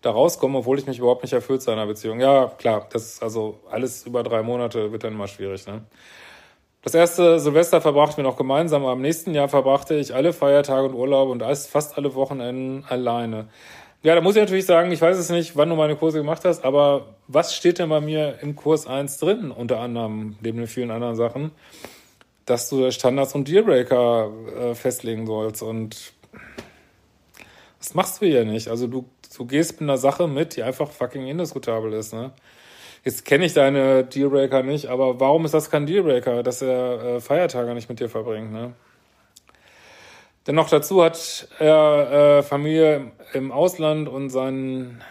da 0.01 0.11
rauskomme, 0.11 0.59
obwohl 0.59 0.79
ich 0.79 0.87
mich 0.87 0.99
überhaupt 0.99 1.23
nicht 1.23 1.33
erfüllt 1.33 1.61
zu 1.61 1.71
einer 1.71 1.85
Beziehung. 1.85 2.19
Ja, 2.19 2.47
klar, 2.57 2.87
das 2.91 3.03
ist 3.03 3.23
also 3.23 3.59
alles 3.69 4.05
über 4.05 4.23
drei 4.23 4.41
Monate 4.41 4.91
wird 4.91 5.03
dann 5.03 5.13
immer 5.13 5.27
schwierig, 5.27 5.67
ne? 5.67 5.83
Das 6.83 6.95
erste 6.95 7.39
Silvester 7.39 7.79
verbrachten 7.79 8.17
wir 8.17 8.23
noch 8.23 8.37
gemeinsam, 8.37 8.83
aber 8.83 8.93
im 8.93 9.01
nächsten 9.01 9.35
Jahr 9.35 9.47
verbrachte 9.49 9.93
ich 9.93 10.15
alle 10.15 10.33
Feiertage 10.33 10.87
und 10.87 10.95
Urlaube 10.95 11.31
und 11.31 11.43
fast 11.43 11.95
alle 11.95 12.15
Wochenenden 12.15 12.85
alleine. 12.89 13.49
Ja, 14.01 14.15
da 14.15 14.21
muss 14.21 14.35
ich 14.35 14.41
natürlich 14.41 14.65
sagen, 14.65 14.91
ich 14.91 14.99
weiß 14.99 15.15
es 15.15 15.29
nicht, 15.29 15.55
wann 15.55 15.69
du 15.69 15.75
meine 15.75 15.95
Kurse 15.95 16.17
gemacht 16.17 16.43
hast, 16.43 16.65
aber 16.65 17.13
was 17.27 17.53
steht 17.53 17.77
denn 17.77 17.89
bei 17.89 18.01
mir 18.01 18.39
im 18.41 18.55
Kurs 18.55 18.87
1 18.87 19.19
drin, 19.19 19.51
unter 19.51 19.79
anderem, 19.79 20.37
neben 20.41 20.57
den 20.57 20.65
vielen 20.65 20.89
anderen 20.89 21.15
Sachen, 21.15 21.51
dass 22.45 22.69
du 22.69 22.91
Standards 22.91 23.35
und 23.35 23.47
Dealbreaker 23.47 24.31
äh, 24.57 24.75
festlegen 24.75 25.25
sollst 25.25 25.61
und 25.61 26.13
das 27.79 27.95
machst 27.95 28.21
du 28.21 28.25
ja 28.25 28.43
nicht. 28.43 28.67
Also 28.67 28.87
du, 28.87 29.05
du 29.35 29.45
gehst 29.45 29.81
mit 29.81 29.89
einer 29.89 29.97
Sache 29.97 30.27
mit, 30.27 30.55
die 30.55 30.63
einfach 30.63 30.91
fucking 30.91 31.27
indiskutabel 31.27 31.93
ist, 31.93 32.13
ne? 32.13 32.31
Jetzt 33.03 33.25
kenne 33.25 33.45
ich 33.45 33.53
deine 33.53 34.03
Dealbreaker 34.03 34.61
nicht, 34.61 34.85
aber 34.85 35.19
warum 35.19 35.45
ist 35.45 35.55
das 35.55 35.71
kein 35.71 35.87
Dealbreaker, 35.87 36.43
dass 36.43 36.61
er 36.61 37.03
äh, 37.03 37.19
Feiertage 37.19 37.73
nicht 37.73 37.89
mit 37.89 37.99
dir 37.99 38.09
verbringt, 38.09 38.51
ne? 38.51 38.73
Denn 40.45 40.55
noch 40.55 40.69
dazu 40.69 41.03
hat 41.03 41.47
er 41.59 42.39
äh, 42.39 42.43
Familie 42.43 43.11
im 43.33 43.51
Ausland 43.51 44.09
und 44.09 44.29
sein 44.29 45.03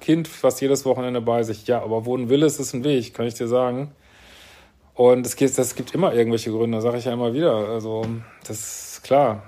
Kind 0.00 0.28
fast 0.28 0.60
jedes 0.60 0.84
Wochenende 0.84 1.20
bei 1.20 1.42
sich. 1.42 1.66
Ja, 1.66 1.82
aber 1.82 2.06
wo 2.06 2.16
ein 2.16 2.28
Wille 2.28 2.46
ist, 2.46 2.58
ist 2.58 2.72
ein 2.72 2.84
Weg, 2.84 3.12
kann 3.14 3.26
ich 3.26 3.34
dir 3.34 3.48
sagen. 3.48 3.92
Und 4.94 5.24
es 5.26 5.36
gibt, 5.36 5.56
das 5.56 5.74
gibt 5.74 5.94
immer 5.94 6.12
irgendwelche 6.14 6.50
Gründe, 6.50 6.80
sage 6.80 6.98
ich 6.98 7.04
ja 7.04 7.12
immer 7.12 7.32
wieder. 7.32 7.54
Also, 7.54 8.04
das 8.46 8.92
ist 8.92 9.04
klar. 9.04 9.42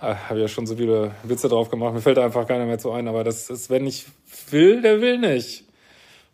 Ah, 0.00 0.14
Habe 0.28 0.40
ja 0.40 0.48
schon 0.48 0.66
so 0.66 0.76
viele 0.76 1.12
Witze 1.24 1.48
drauf 1.48 1.70
gemacht, 1.70 1.92
mir 1.92 2.00
fällt 2.00 2.18
einfach 2.18 2.46
keiner 2.46 2.66
mehr 2.66 2.78
zu 2.78 2.92
ein, 2.92 3.08
aber 3.08 3.24
das 3.24 3.50
ist, 3.50 3.68
wenn 3.68 3.86
ich 3.86 4.06
will, 4.50 4.80
der 4.80 5.00
will 5.00 5.18
nicht. 5.18 5.64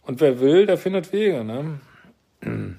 Und 0.02 0.20
wer 0.20 0.38
will, 0.40 0.66
der 0.66 0.76
findet 0.76 1.12
Wege, 1.12 1.44
ne? 1.44 1.80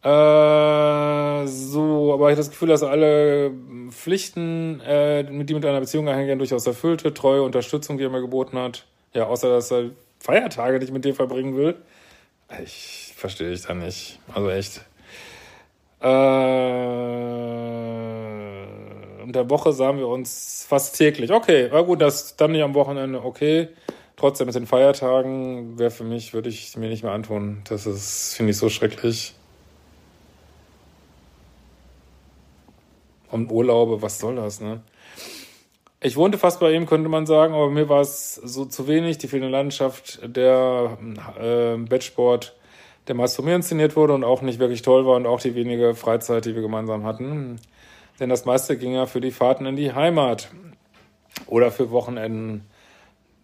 Äh, 0.00 1.46
so, 1.48 2.14
aber 2.14 2.28
ich 2.28 2.32
habe 2.32 2.36
das 2.36 2.50
Gefühl, 2.50 2.68
dass 2.68 2.84
alle 2.84 3.50
Pflichten, 3.90 4.80
äh, 4.80 5.24
die 5.24 5.54
mit 5.54 5.66
einer 5.66 5.80
Beziehung 5.80 6.08
einhergehen, 6.08 6.38
durchaus 6.38 6.66
erfüllte. 6.66 7.12
Treue 7.12 7.42
Unterstützung, 7.42 7.98
die 7.98 8.04
er 8.04 8.10
mir 8.10 8.20
geboten 8.20 8.58
hat. 8.58 8.86
Ja, 9.12 9.26
außer 9.26 9.48
dass 9.50 9.72
er 9.72 9.90
Feiertage 10.20 10.78
nicht 10.78 10.92
mit 10.92 11.04
dir 11.04 11.14
verbringen 11.14 11.56
will. 11.56 11.76
Ich 12.62 13.12
verstehe 13.16 13.50
ich 13.52 13.62
da 13.62 13.74
nicht. 13.74 14.18
Also 14.34 14.50
echt. 14.50 14.80
Äh, 16.00 16.08
in 19.22 19.32
der 19.32 19.50
Woche 19.50 19.72
sahen 19.72 19.98
wir 19.98 20.08
uns 20.08 20.64
fast 20.68 20.96
täglich. 20.96 21.32
Okay, 21.32 21.70
war 21.70 21.84
gut, 21.84 22.00
das 22.00 22.36
dann 22.36 22.52
nicht 22.52 22.62
am 22.62 22.74
Wochenende, 22.74 23.22
okay. 23.22 23.68
Trotzdem 24.16 24.46
mit 24.46 24.56
den 24.56 24.66
Feiertagen 24.66 25.78
wäre 25.78 25.90
für 25.90 26.04
mich, 26.04 26.34
würde 26.34 26.48
ich 26.48 26.76
mir 26.76 26.88
nicht 26.88 27.04
mehr 27.04 27.12
antun. 27.12 27.62
Das 27.68 27.86
ist, 27.86 28.34
finde 28.34 28.50
ich, 28.50 28.56
so 28.56 28.68
schrecklich. 28.68 29.34
Und 33.30 33.52
Urlaube, 33.52 34.02
was 34.02 34.18
soll 34.18 34.36
das, 34.36 34.60
ne? 34.60 34.80
Ich 36.00 36.16
wohnte 36.16 36.38
fast 36.38 36.60
bei 36.60 36.72
ihm, 36.72 36.86
könnte 36.86 37.08
man 37.08 37.26
sagen, 37.26 37.54
aber 37.54 37.70
mir 37.70 37.88
war 37.88 38.00
es 38.00 38.36
so 38.36 38.64
zu 38.64 38.86
wenig. 38.86 39.18
Die 39.18 39.26
fehlende 39.26 39.50
Landschaft, 39.50 40.20
der 40.22 40.96
äh, 41.40 41.76
Bettsport, 41.76 42.56
der 43.08 43.16
meist 43.16 43.34
von 43.34 43.44
mir 43.44 43.56
inszeniert 43.56 43.96
wurde 43.96 44.14
und 44.14 44.22
auch 44.22 44.40
nicht 44.40 44.60
wirklich 44.60 44.82
toll 44.82 45.06
war 45.06 45.16
und 45.16 45.26
auch 45.26 45.40
die 45.40 45.56
wenige 45.56 45.96
Freizeit, 45.96 46.44
die 46.44 46.54
wir 46.54 46.62
gemeinsam 46.62 47.04
hatten. 47.04 47.60
Denn 48.20 48.28
das 48.28 48.44
meiste 48.44 48.78
ging 48.78 48.94
ja 48.94 49.06
für 49.06 49.20
die 49.20 49.32
Fahrten 49.32 49.66
in 49.66 49.74
die 49.74 49.92
Heimat 49.92 50.50
oder 51.48 51.72
für 51.72 51.90
Wochenenden 51.90 52.68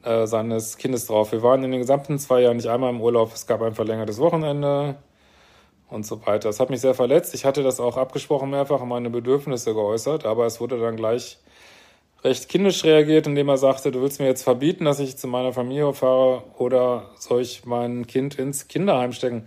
äh, 0.04 0.28
seines 0.28 0.76
Kindes 0.76 1.06
drauf. 1.06 1.32
Wir 1.32 1.42
waren 1.42 1.64
in 1.64 1.72
den 1.72 1.80
gesamten 1.80 2.20
zwei 2.20 2.42
Jahren 2.42 2.58
nicht 2.58 2.68
einmal 2.68 2.90
im 2.90 3.00
Urlaub. 3.00 3.32
Es 3.34 3.48
gab 3.48 3.62
ein 3.62 3.74
verlängertes 3.74 4.20
Wochenende 4.20 4.94
und 5.90 6.06
so 6.06 6.24
weiter. 6.24 6.50
Das 6.50 6.60
hat 6.60 6.70
mich 6.70 6.80
sehr 6.80 6.94
verletzt. 6.94 7.34
Ich 7.34 7.44
hatte 7.44 7.64
das 7.64 7.80
auch 7.80 7.96
abgesprochen 7.96 8.50
mehrfach 8.50 8.80
und 8.80 8.88
meine 8.88 9.10
Bedürfnisse 9.10 9.74
geäußert, 9.74 10.24
aber 10.24 10.46
es 10.46 10.60
wurde 10.60 10.78
dann 10.78 10.94
gleich 10.94 11.38
recht 12.24 12.48
kindisch 12.48 12.84
reagiert, 12.84 13.26
indem 13.26 13.48
er 13.48 13.58
sagte, 13.58 13.92
du 13.92 14.00
willst 14.00 14.18
mir 14.18 14.26
jetzt 14.26 14.42
verbieten, 14.42 14.86
dass 14.86 14.98
ich 14.98 15.18
zu 15.18 15.28
meiner 15.28 15.52
Familie 15.52 15.92
fahre 15.92 16.42
oder 16.56 17.10
soll 17.18 17.42
ich 17.42 17.66
mein 17.66 18.06
Kind 18.06 18.38
ins 18.38 18.66
Kinderheim 18.66 19.12
stecken? 19.12 19.46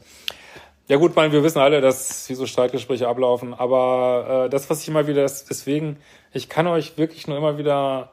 Ja 0.87 0.97
gut, 0.97 1.15
mein, 1.15 1.31
wir 1.31 1.43
wissen 1.43 1.59
alle, 1.59 1.81
dass 1.81 2.29
wie 2.29 2.35
so 2.35 2.45
Streitgespräche 2.45 3.07
ablaufen, 3.07 3.53
aber 3.53 4.45
äh, 4.45 4.49
das, 4.49 4.69
was 4.69 4.83
ich 4.83 4.87
immer 4.87 5.07
wieder, 5.07 5.23
deswegen, 5.23 5.97
ich 6.31 6.47
kann 6.47 6.67
euch 6.67 6.97
wirklich 6.97 7.27
nur 7.27 7.37
immer 7.37 7.57
wieder 7.57 8.11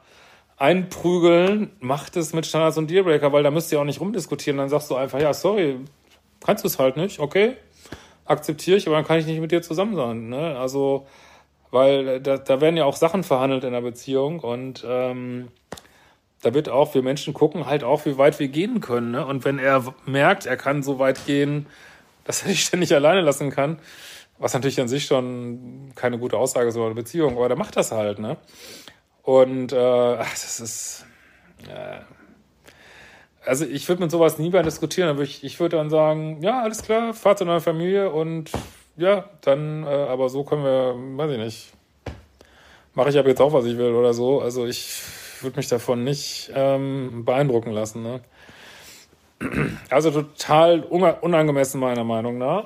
einprügeln, 0.57 1.71
macht 1.79 2.15
es 2.17 2.33
mit 2.33 2.45
Standards 2.45 2.77
und 2.77 2.89
Dealbreaker, 2.89 3.31
weil 3.31 3.43
da 3.43 3.51
müsst 3.51 3.71
ihr 3.71 3.79
auch 3.79 3.85
nicht 3.85 3.99
rumdiskutieren. 3.99 4.57
Dann 4.57 4.69
sagst 4.69 4.89
du 4.89 4.95
einfach, 4.95 5.21
ja, 5.21 5.33
sorry, 5.33 5.79
kannst 6.43 6.63
du 6.63 6.67
es 6.67 6.79
halt 6.79 6.97
nicht, 6.97 7.19
okay, 7.19 7.55
akzeptiere 8.25 8.77
ich, 8.77 8.87
aber 8.87 8.95
dann 8.95 9.05
kann 9.05 9.19
ich 9.19 9.25
nicht 9.25 9.39
mit 9.39 9.51
dir 9.51 9.61
zusammen 9.61 9.95
sein. 9.95 10.29
Ne? 10.29 10.57
Also, 10.57 11.05
weil 11.75 12.19
da, 12.21 12.37
da 12.37 12.61
werden 12.61 12.77
ja 12.77 12.85
auch 12.85 12.95
Sachen 12.95 13.23
verhandelt 13.23 13.63
in 13.63 13.73
der 13.73 13.81
Beziehung 13.81 14.39
und 14.39 14.83
ähm, 14.87 15.49
da 16.41 16.53
wird 16.53 16.69
auch, 16.69 16.95
wir 16.95 17.03
Menschen 17.03 17.33
gucken 17.33 17.65
halt 17.65 17.83
auch, 17.83 18.05
wie 18.05 18.17
weit 18.17 18.39
wir 18.39 18.47
gehen 18.47 18.79
können. 18.79 19.11
Ne? 19.11 19.25
Und 19.25 19.45
wenn 19.45 19.59
er 19.59 19.83
merkt, 20.05 20.45
er 20.45 20.57
kann 20.57 20.83
so 20.83 20.99
weit 20.99 21.25
gehen, 21.25 21.67
dass 22.23 22.43
er 22.43 22.47
dich 22.49 22.63
ständig 22.63 22.93
alleine 22.93 23.21
lassen 23.21 23.51
kann, 23.51 23.79
was 24.37 24.53
natürlich 24.53 24.79
an 24.81 24.87
sich 24.87 25.05
schon 25.05 25.91
keine 25.95 26.17
gute 26.17 26.37
Aussage 26.37 26.69
ist 26.69 26.75
über 26.75 26.85
eine 26.85 26.95
Beziehung, 26.95 27.35
aber 27.37 27.47
der 27.47 27.57
macht 27.57 27.77
das 27.77 27.91
halt, 27.91 28.19
ne? 28.19 28.37
Und 29.21 29.73
äh, 29.73 30.17
ach, 30.19 30.31
das 30.31 30.59
ist. 30.59 31.05
Äh, 31.67 31.99
also 33.43 33.65
ich 33.65 33.87
würde 33.87 34.01
mit 34.01 34.11
sowas 34.11 34.37
nie 34.39 34.49
mehr 34.49 34.63
diskutieren. 34.63 35.19
Ich, 35.21 35.43
ich 35.43 35.59
würde 35.59 35.77
dann 35.77 35.89
sagen, 35.89 36.41
ja, 36.41 36.63
alles 36.63 36.81
klar, 36.81 37.13
fahr 37.13 37.35
zu 37.35 37.43
einer 37.43 37.61
Familie 37.61 38.11
und 38.11 38.51
ja, 38.97 39.29
dann, 39.41 39.83
äh, 39.83 39.87
aber 39.87 40.29
so 40.29 40.43
können 40.43 40.63
wir, 40.63 40.95
weiß 41.17 41.31
ich 41.31 41.37
nicht, 41.37 41.73
mache 42.93 43.09
ich 43.09 43.17
aber 43.17 43.29
jetzt 43.29 43.41
auch, 43.41 43.53
was 43.53 43.65
ich 43.65 43.77
will 43.77 43.91
oder 43.93 44.13
so. 44.13 44.41
Also 44.41 44.65
ich 44.65 45.01
würde 45.41 45.57
mich 45.57 45.67
davon 45.67 46.03
nicht 46.03 46.51
ähm, 46.53 47.25
beeindrucken 47.25 47.71
lassen. 47.71 48.03
Ne? 48.03 48.21
Also 49.89 50.11
total 50.11 50.81
unangemessen 50.81 51.79
meiner 51.79 52.03
Meinung 52.03 52.37
nach. 52.37 52.65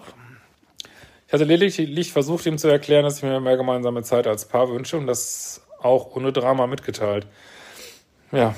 Ich 1.27 1.33
hatte 1.33 1.43
lediglich 1.43 2.11
versucht, 2.11 2.45
ihm 2.45 2.57
zu 2.57 2.67
erklären, 2.67 3.03
dass 3.03 3.17
ich 3.17 3.23
mir 3.23 3.39
mehr 3.39 3.57
gemeinsame 3.57 4.03
Zeit 4.03 4.25
als 4.25 4.45
Paar 4.45 4.69
wünsche 4.69 4.97
und 4.97 5.07
das 5.07 5.65
auch 5.81 6.15
ohne 6.15 6.31
Drama 6.31 6.67
mitgeteilt. 6.67 7.27
Ja. 8.31 8.55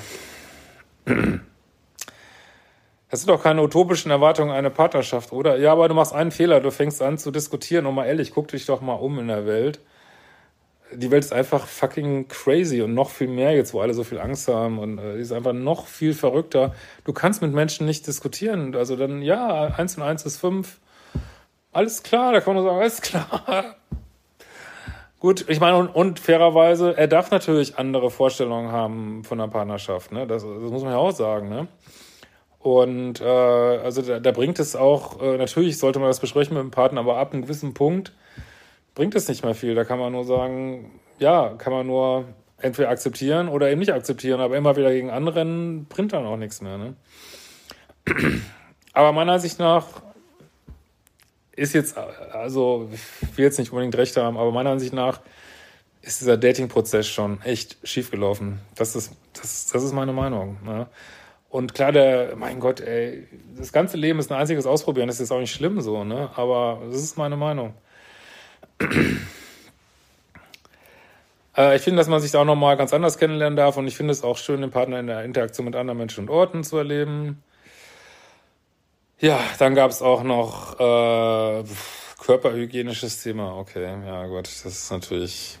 Das 3.12 3.20
sind 3.20 3.28
doch 3.28 3.42
keine 3.42 3.62
utopischen 3.62 4.10
Erwartungen 4.10 4.50
eine 4.50 4.70
Partnerschaft, 4.70 5.32
oder? 5.32 5.58
Ja, 5.58 5.72
aber 5.72 5.86
du 5.86 5.92
machst 5.94 6.14
einen 6.14 6.30
Fehler, 6.30 6.60
du 6.60 6.70
fängst 6.70 7.02
an 7.02 7.18
zu 7.18 7.30
diskutieren. 7.30 7.84
Und 7.84 7.94
mal 7.94 8.06
ehrlich, 8.06 8.30
guck 8.32 8.48
dich 8.48 8.64
doch 8.64 8.80
mal 8.80 8.94
um 8.94 9.18
in 9.18 9.28
der 9.28 9.44
Welt. 9.44 9.80
Die 10.94 11.10
Welt 11.10 11.22
ist 11.22 11.32
einfach 11.34 11.66
fucking 11.66 12.28
crazy 12.28 12.80
und 12.80 12.94
noch 12.94 13.10
viel 13.10 13.28
mehr 13.28 13.52
jetzt, 13.52 13.74
wo 13.74 13.82
alle 13.82 13.92
so 13.92 14.02
viel 14.02 14.18
Angst 14.18 14.48
haben 14.48 14.78
und 14.78 14.96
äh, 14.96 15.16
die 15.16 15.20
ist 15.20 15.32
einfach 15.32 15.52
noch 15.52 15.88
viel 15.88 16.14
verrückter. 16.14 16.74
Du 17.04 17.12
kannst 17.12 17.42
mit 17.42 17.52
Menschen 17.52 17.84
nicht 17.84 18.06
diskutieren. 18.06 18.74
Also 18.74 18.96
dann, 18.96 19.20
ja, 19.20 19.66
eins 19.76 19.98
und 19.98 20.04
eins 20.04 20.24
ist 20.24 20.38
fünf. 20.38 20.80
Alles 21.70 22.02
klar, 22.02 22.32
da 22.32 22.40
kann 22.40 22.54
man 22.54 22.64
nur 22.64 22.72
sagen, 22.72 22.80
alles 22.80 23.02
klar. 23.02 23.76
Gut, 25.20 25.44
ich 25.50 25.60
meine, 25.60 25.76
und, 25.76 25.88
und, 25.88 26.18
fairerweise, 26.18 26.96
er 26.96 27.08
darf 27.08 27.30
natürlich 27.30 27.76
andere 27.76 28.10
Vorstellungen 28.10 28.72
haben 28.72 29.22
von 29.22 29.38
einer 29.38 29.52
Partnerschaft, 29.52 30.12
ne? 30.12 30.26
Das, 30.26 30.44
das 30.44 30.70
muss 30.70 30.82
man 30.82 30.92
ja 30.92 30.98
auch 30.98 31.12
sagen, 31.12 31.50
ne? 31.50 31.68
Und 32.62 33.20
äh, 33.20 33.24
also 33.24 34.02
da, 34.02 34.20
da 34.20 34.30
bringt 34.30 34.60
es 34.60 34.76
auch, 34.76 35.20
äh, 35.20 35.36
natürlich 35.36 35.78
sollte 35.78 35.98
man 35.98 36.08
das 36.08 36.20
besprechen 36.20 36.54
mit 36.54 36.62
dem 36.62 36.70
Partner, 36.70 37.00
aber 37.00 37.16
ab 37.16 37.32
einem 37.32 37.42
gewissen 37.42 37.74
Punkt 37.74 38.12
bringt 38.94 39.16
es 39.16 39.28
nicht 39.28 39.44
mehr 39.44 39.54
viel. 39.54 39.74
Da 39.74 39.84
kann 39.84 39.98
man 39.98 40.12
nur 40.12 40.24
sagen, 40.24 40.92
ja, 41.18 41.54
kann 41.58 41.72
man 41.72 41.86
nur 41.88 42.26
entweder 42.58 42.90
akzeptieren 42.90 43.48
oder 43.48 43.68
eben 43.68 43.80
nicht 43.80 43.92
akzeptieren, 43.92 44.40
aber 44.40 44.56
immer 44.56 44.76
wieder 44.76 44.92
gegen 44.92 45.10
anrennen, 45.10 45.86
bringt 45.86 46.12
dann 46.12 46.24
auch 46.24 46.36
nichts 46.36 46.60
mehr. 46.60 46.78
Ne? 46.78 46.94
Aber 48.92 49.12
meiner 49.12 49.32
Ansicht 49.32 49.58
nach 49.58 49.86
ist 51.56 51.72
jetzt, 51.74 51.96
also 51.96 52.88
ich 52.92 53.36
will 53.36 53.44
jetzt 53.44 53.58
nicht 53.58 53.72
unbedingt 53.72 53.96
recht 53.96 54.16
haben, 54.16 54.36
aber 54.36 54.52
meiner 54.52 54.70
Ansicht 54.70 54.92
nach 54.92 55.20
ist 56.00 56.20
dieser 56.20 56.36
Dating-Prozess 56.36 57.08
schon 57.08 57.40
echt 57.42 57.76
schiefgelaufen. 57.84 58.60
Das 58.74 58.94
ist, 58.94 59.12
das, 59.32 59.66
das 59.66 59.82
ist 59.82 59.92
meine 59.92 60.12
Meinung. 60.12 60.58
Ne? 60.64 60.86
Und 61.52 61.74
klar, 61.74 61.92
der, 61.92 62.34
mein 62.34 62.60
Gott, 62.60 62.80
ey, 62.80 63.28
das 63.58 63.74
ganze 63.74 63.98
Leben 63.98 64.18
ist 64.18 64.32
ein 64.32 64.38
einziges 64.40 64.64
Ausprobieren, 64.64 65.08
das 65.08 65.20
ist 65.20 65.30
auch 65.30 65.38
nicht 65.38 65.52
schlimm 65.52 65.82
so, 65.82 66.02
ne? 66.02 66.30
Aber 66.34 66.80
das 66.86 67.02
ist 67.02 67.18
meine 67.18 67.36
Meinung. 67.36 67.74
äh, 71.58 71.76
ich 71.76 71.82
finde, 71.82 71.98
dass 71.98 72.08
man 72.08 72.22
sich 72.22 72.30
da 72.30 72.40
auch 72.40 72.46
nochmal 72.46 72.78
ganz 72.78 72.94
anders 72.94 73.18
kennenlernen 73.18 73.54
darf 73.54 73.76
und 73.76 73.86
ich 73.86 73.98
finde 73.98 74.12
es 74.12 74.24
auch 74.24 74.38
schön, 74.38 74.62
den 74.62 74.70
Partner 74.70 74.98
in 74.98 75.08
der 75.08 75.24
Interaktion 75.24 75.66
mit 75.66 75.76
anderen 75.76 75.98
Menschen 75.98 76.20
und 76.22 76.30
Orten 76.30 76.64
zu 76.64 76.78
erleben. 76.78 77.42
Ja, 79.20 79.38
dann 79.58 79.74
gab 79.74 79.90
es 79.90 80.00
auch 80.00 80.22
noch 80.22 80.80
äh, 80.80 81.64
körperhygienisches 82.18 83.22
Thema. 83.22 83.58
Okay, 83.58 83.94
ja 84.06 84.26
gut, 84.26 84.46
das 84.46 84.64
ist 84.64 84.90
natürlich 84.90 85.58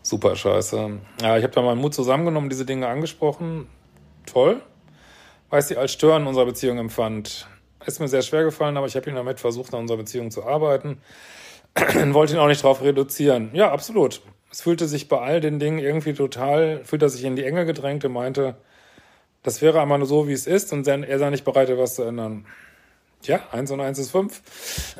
super 0.00 0.36
scheiße. 0.36 1.00
Ja, 1.22 1.38
ich 1.38 1.42
habe 1.42 1.52
da 1.52 1.60
meinen 1.60 1.80
Mut 1.80 1.92
zusammengenommen, 1.92 2.50
diese 2.50 2.64
Dinge 2.64 2.86
angesprochen 2.86 3.66
toll, 4.26 4.60
weil 5.50 5.60
ich 5.60 5.66
sie 5.66 5.76
als 5.76 5.92
Stören 5.92 6.26
unserer 6.26 6.46
Beziehung 6.46 6.78
empfand. 6.78 7.46
Ist 7.86 8.00
mir 8.00 8.08
sehr 8.08 8.22
schwer 8.22 8.44
gefallen, 8.44 8.76
aber 8.76 8.86
ich 8.86 8.96
habe 8.96 9.08
ihn 9.10 9.16
damit 9.16 9.40
versucht, 9.40 9.74
an 9.74 9.80
unserer 9.80 9.98
Beziehung 9.98 10.30
zu 10.30 10.44
arbeiten. 10.44 10.98
wollte 12.12 12.34
ihn 12.34 12.38
auch 12.38 12.46
nicht 12.46 12.62
darauf 12.62 12.82
reduzieren. 12.82 13.50
Ja, 13.52 13.72
absolut. 13.72 14.22
Es 14.50 14.62
fühlte 14.62 14.86
sich 14.86 15.08
bei 15.08 15.18
all 15.18 15.40
den 15.40 15.58
Dingen 15.58 15.78
irgendwie 15.78 16.14
total, 16.14 16.84
fühlte 16.84 17.06
er 17.06 17.08
sich 17.08 17.24
in 17.24 17.36
die 17.36 17.44
Enge 17.44 17.66
gedrängt 17.66 18.04
und 18.04 18.12
meinte, 18.12 18.56
das 19.42 19.60
wäre 19.60 19.80
einmal 19.80 19.98
nur 19.98 20.06
so, 20.06 20.28
wie 20.28 20.32
es 20.32 20.46
ist 20.46 20.72
und 20.72 20.86
er 20.86 21.18
sei 21.18 21.30
nicht 21.30 21.44
bereit, 21.44 21.68
etwas 21.68 21.96
zu 21.96 22.04
ändern. 22.04 22.46
Ja, 23.22 23.40
eins 23.52 23.70
und 23.70 23.80
eins 23.80 23.98
ist 23.98 24.10
fünf. 24.10 24.42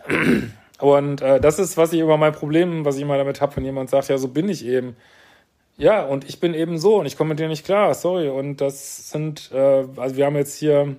Und 0.81 1.23
äh, 1.23 1.40
das 1.40 1.61
ist, 1.61 1.76
was 1.76 1.93
ich 1.93 2.00
über 2.00 2.16
mein 2.16 2.33
Problem, 2.33 2.85
was 2.85 2.97
ich 2.97 3.02
immer 3.02 3.16
damit 3.16 3.40
habe, 3.40 3.57
wenn 3.57 3.64
jemand 3.64 3.90
sagt, 3.90 4.09
ja, 4.09 4.19
so 4.19 4.28
bin 4.28 4.49
ich 4.49 4.66
eben. 4.66 4.97
Ja, 5.76 6.04
und 6.04 6.28
ich 6.28 6.38
bin 6.38 6.54
eben 6.54 6.78
so 6.78 7.00
und 7.00 7.07
ich 7.07 7.16
komme 7.16 7.31
mit 7.31 7.40
dir 7.40 7.49
nicht 7.49 7.64
klar, 7.64 7.95
sorry. 7.95 8.28
Und 8.28 8.61
das 8.61 9.11
sind, 9.11 9.50
äh, 9.52 9.85
also 9.97 10.16
wir 10.16 10.26
haben 10.26 10.37
jetzt 10.37 10.57
hier 10.57 10.97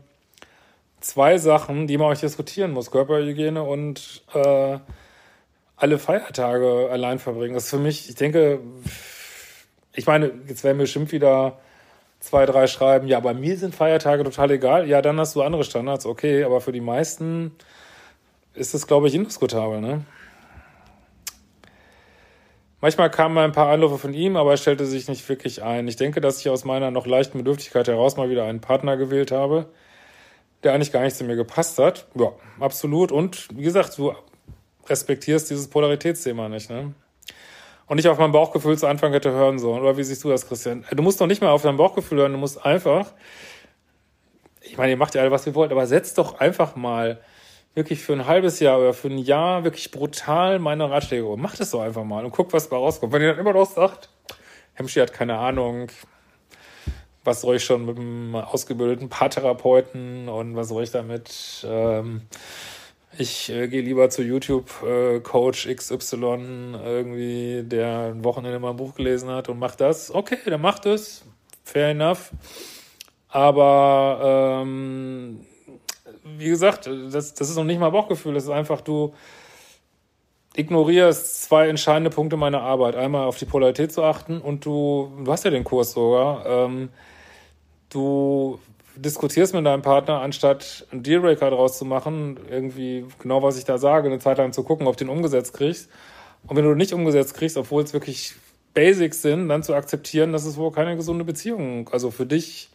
zwei 0.99 1.37
Sachen, 1.37 1.87
die 1.87 1.97
man 1.97 2.07
euch 2.07 2.19
diskutieren 2.19 2.71
muss. 2.71 2.91
Körperhygiene 2.91 3.63
und 3.63 4.23
äh, 4.33 4.79
alle 5.77 5.99
Feiertage 5.99 6.89
allein 6.91 7.19
verbringen. 7.19 7.53
Das 7.53 7.65
ist 7.65 7.69
für 7.69 7.77
mich, 7.77 8.09
ich 8.09 8.15
denke, 8.15 8.59
ich 9.93 10.05
meine, 10.07 10.31
jetzt 10.47 10.63
werden 10.63 10.77
bestimmt 10.77 11.11
wieder 11.11 11.59
zwei, 12.19 12.45
drei 12.45 12.67
schreiben, 12.67 13.07
ja, 13.07 13.19
bei 13.19 13.33
mir 13.33 13.57
sind 13.57 13.75
Feiertage 13.75 14.23
total 14.23 14.51
egal. 14.51 14.87
Ja, 14.89 15.01
dann 15.01 15.19
hast 15.19 15.35
du 15.35 15.41
andere 15.41 15.63
Standards, 15.63 16.05
okay, 16.05 16.43
aber 16.43 16.59
für 16.59 16.71
die 16.71 16.81
meisten 16.81 17.51
ist 18.53 18.73
es, 18.73 18.87
glaube 18.87 19.07
ich, 19.07 19.15
indiskutabel, 19.15 19.79
ne? 19.79 20.05
Manchmal 22.85 23.09
kamen 23.09 23.35
ein 23.39 23.51
paar 23.51 23.69
Anrufe 23.69 23.97
von 23.97 24.13
ihm, 24.13 24.35
aber 24.35 24.51
er 24.51 24.57
stellte 24.57 24.85
sich 24.85 25.07
nicht 25.07 25.27
wirklich 25.27 25.63
ein. 25.63 25.87
Ich 25.87 25.95
denke, 25.95 26.21
dass 26.21 26.39
ich 26.39 26.49
aus 26.49 26.65
meiner 26.65 26.91
noch 26.91 27.07
leichten 27.07 27.39
Bedürftigkeit 27.39 27.87
heraus 27.87 28.15
mal 28.15 28.29
wieder 28.29 28.43
einen 28.43 28.61
Partner 28.61 28.95
gewählt 28.95 29.31
habe, 29.31 29.65
der 30.61 30.73
eigentlich 30.73 30.91
gar 30.91 31.01
nicht 31.01 31.15
zu 31.15 31.23
mir 31.23 31.35
gepasst 31.35 31.79
hat. 31.79 32.05
Ja, 32.13 32.33
absolut. 32.59 33.11
Und 33.11 33.47
wie 33.57 33.63
gesagt, 33.63 33.97
du 33.97 34.13
respektierst 34.87 35.49
dieses 35.49 35.67
Polaritätsthema 35.67 36.47
nicht, 36.47 36.69
ne? 36.69 36.93
Und 37.87 37.95
nicht 37.95 38.07
auf 38.07 38.19
mein 38.19 38.31
Bauchgefühl 38.31 38.77
zu 38.77 38.85
Anfang 38.85 39.13
hätte 39.13 39.31
hören 39.31 39.57
sollen. 39.57 39.81
Oder 39.81 39.97
wie 39.97 40.03
siehst 40.03 40.23
du 40.23 40.29
das, 40.29 40.47
Christian? 40.47 40.85
Du 40.91 41.01
musst 41.01 41.19
doch 41.19 41.25
nicht 41.25 41.41
mal 41.41 41.49
auf 41.49 41.63
dein 41.63 41.77
Bauchgefühl 41.77 42.19
hören, 42.19 42.33
du 42.33 42.37
musst 42.37 42.63
einfach, 42.63 43.13
ich 44.61 44.77
meine, 44.77 44.91
ihr 44.91 44.97
macht 44.97 45.15
ja 45.15 45.21
alle, 45.21 45.31
was 45.31 45.47
ihr 45.47 45.55
wollt, 45.55 45.71
aber 45.71 45.87
setzt 45.87 46.19
doch 46.19 46.39
einfach 46.39 46.75
mal 46.75 47.19
wirklich 47.75 48.01
für 48.01 48.13
ein 48.13 48.25
halbes 48.25 48.59
Jahr 48.59 48.79
oder 48.79 48.93
für 48.93 49.09
ein 49.09 49.17
Jahr 49.17 49.63
wirklich 49.63 49.91
brutal 49.91 50.59
meine 50.59 50.89
Ratschläge. 50.89 51.25
Macht 51.37 51.59
es 51.59 51.71
doch 51.71 51.81
einfach 51.81 52.03
mal 52.03 52.25
und 52.25 52.31
guck, 52.31 52.53
was 52.53 52.69
da 52.69 52.77
rauskommt. 52.77 53.13
Wenn 53.13 53.21
ihr 53.21 53.29
dann 53.29 53.39
immer 53.39 53.53
noch 53.53 53.69
sagt, 53.69 54.09
Hemschi 54.73 54.99
hat 54.99 55.13
keine 55.13 55.37
Ahnung, 55.37 55.91
was 57.23 57.41
soll 57.41 57.57
ich 57.57 57.65
schon 57.65 57.85
mit 57.85 57.97
einem 57.97 58.35
ausgebildeten 58.35 59.09
Paartherapeuten 59.09 60.29
und 60.29 60.55
was 60.55 60.69
soll 60.69 60.83
ich 60.83 60.91
damit? 60.91 61.65
Ähm, 61.67 62.21
ich 63.17 63.49
äh, 63.49 63.67
gehe 63.67 63.81
lieber 63.81 64.09
zu 64.09 64.23
YouTube 64.23 64.69
äh, 64.83 65.19
Coach 65.19 65.67
XY 65.67 66.75
irgendwie, 66.83 67.63
der 67.63 68.11
ein 68.13 68.23
Wochenende 68.23 68.59
mal 68.59 68.71
ein 68.71 68.75
Buch 68.75 68.95
gelesen 68.95 69.29
hat 69.29 69.49
und 69.49 69.59
macht 69.59 69.81
das. 69.81 70.13
Okay, 70.13 70.37
dann 70.45 70.61
macht 70.61 70.85
es. 70.85 71.25
Fair 71.63 71.89
enough. 71.89 72.31
Aber 73.29 74.61
ähm, 74.63 75.45
wie 76.25 76.49
gesagt, 76.49 76.87
das, 76.87 77.33
das 77.33 77.49
ist 77.49 77.55
noch 77.55 77.63
nicht 77.63 77.79
mal 77.79 77.91
Bauchgefühl. 77.91 78.33
Das 78.33 78.43
ist 78.43 78.49
einfach, 78.49 78.81
du 78.81 79.13
ignorierst 80.55 81.43
zwei 81.43 81.67
entscheidende 81.67 82.09
Punkte 82.09 82.37
meiner 82.37 82.61
Arbeit. 82.61 82.95
Einmal 82.95 83.25
auf 83.25 83.37
die 83.37 83.45
Polarität 83.45 83.91
zu 83.91 84.03
achten 84.03 84.39
und 84.39 84.65
du, 84.65 85.11
du 85.23 85.31
hast 85.31 85.45
ja 85.45 85.51
den 85.51 85.63
Kurs 85.63 85.91
sogar. 85.91 86.45
Ähm, 86.45 86.89
du 87.89 88.59
diskutierst 88.95 89.53
mit 89.53 89.65
deinem 89.65 89.81
Partner, 89.81 90.21
anstatt 90.21 90.87
einen 90.91 91.03
Dealbreaker 91.03 91.49
draus 91.49 91.77
zu 91.77 91.85
machen, 91.85 92.39
irgendwie 92.49 93.05
genau, 93.19 93.43
was 93.43 93.57
ich 93.57 93.65
da 93.65 93.77
sage, 93.77 94.07
eine 94.07 94.19
Zeit 94.19 94.37
lang 94.37 94.53
zu 94.53 94.63
gucken, 94.63 94.87
ob 94.87 94.97
du 94.97 95.03
den 95.05 95.11
umgesetzt 95.11 95.53
kriegst. 95.53 95.89
Und 96.47 96.55
wenn 96.55 96.63
du 96.63 96.75
nicht 96.75 96.93
umgesetzt 96.93 97.33
kriegst, 97.33 97.57
obwohl 97.57 97.83
es 97.83 97.93
wirklich 97.93 98.35
Basics 98.73 99.21
sind, 99.21 99.49
dann 99.49 99.63
zu 99.63 99.73
akzeptieren, 99.73 100.31
dass 100.31 100.45
es 100.45 100.57
wohl 100.57 100.71
keine 100.71 100.95
gesunde 100.95 101.25
Beziehung, 101.25 101.89
also 101.91 102.11
für 102.11 102.25
dich, 102.25 102.69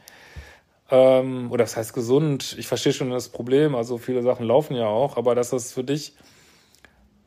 ähm, 0.90 1.50
oder 1.50 1.64
das 1.64 1.76
heißt 1.76 1.92
gesund, 1.92 2.56
ich 2.59 2.66
verstehe 2.66 2.92
schon 2.92 3.11
das 3.11 3.28
Problem, 3.28 3.75
also 3.75 3.99
viele 3.99 4.23
Sachen 4.23 4.47
laufen 4.47 4.75
ja 4.75 4.87
auch, 4.87 5.16
aber 5.16 5.35
dass 5.35 5.50
das 5.50 5.73
für 5.73 5.85
dich 5.85 6.14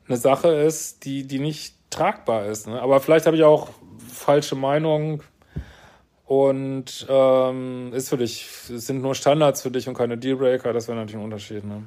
eine 0.07 0.17
Sache 0.17 0.49
ist, 0.49 1.05
die, 1.05 1.25
die 1.25 1.39
nicht 1.39 1.75
tragbar 1.89 2.45
ist. 2.47 2.67
Ne? 2.67 2.81
Aber 2.81 2.99
vielleicht 2.99 3.25
habe 3.25 3.37
ich 3.37 3.43
auch 3.43 3.69
falsche 4.11 4.55
Meinungen, 4.55 5.21
und 6.25 7.05
ähm, 7.09 7.91
ist 7.93 8.09
für 8.09 8.17
dich, 8.17 8.47
es 8.73 8.87
sind 8.87 9.01
nur 9.01 9.13
Standards 9.13 9.61
für 9.61 9.71
dich 9.71 9.87
und 9.87 9.93
keine 9.93 10.17
Dealbreaker, 10.17 10.73
das 10.73 10.87
wäre 10.87 10.97
natürlich 10.97 11.17
ein 11.17 11.23
Unterschied. 11.23 11.63
Ne? 11.65 11.83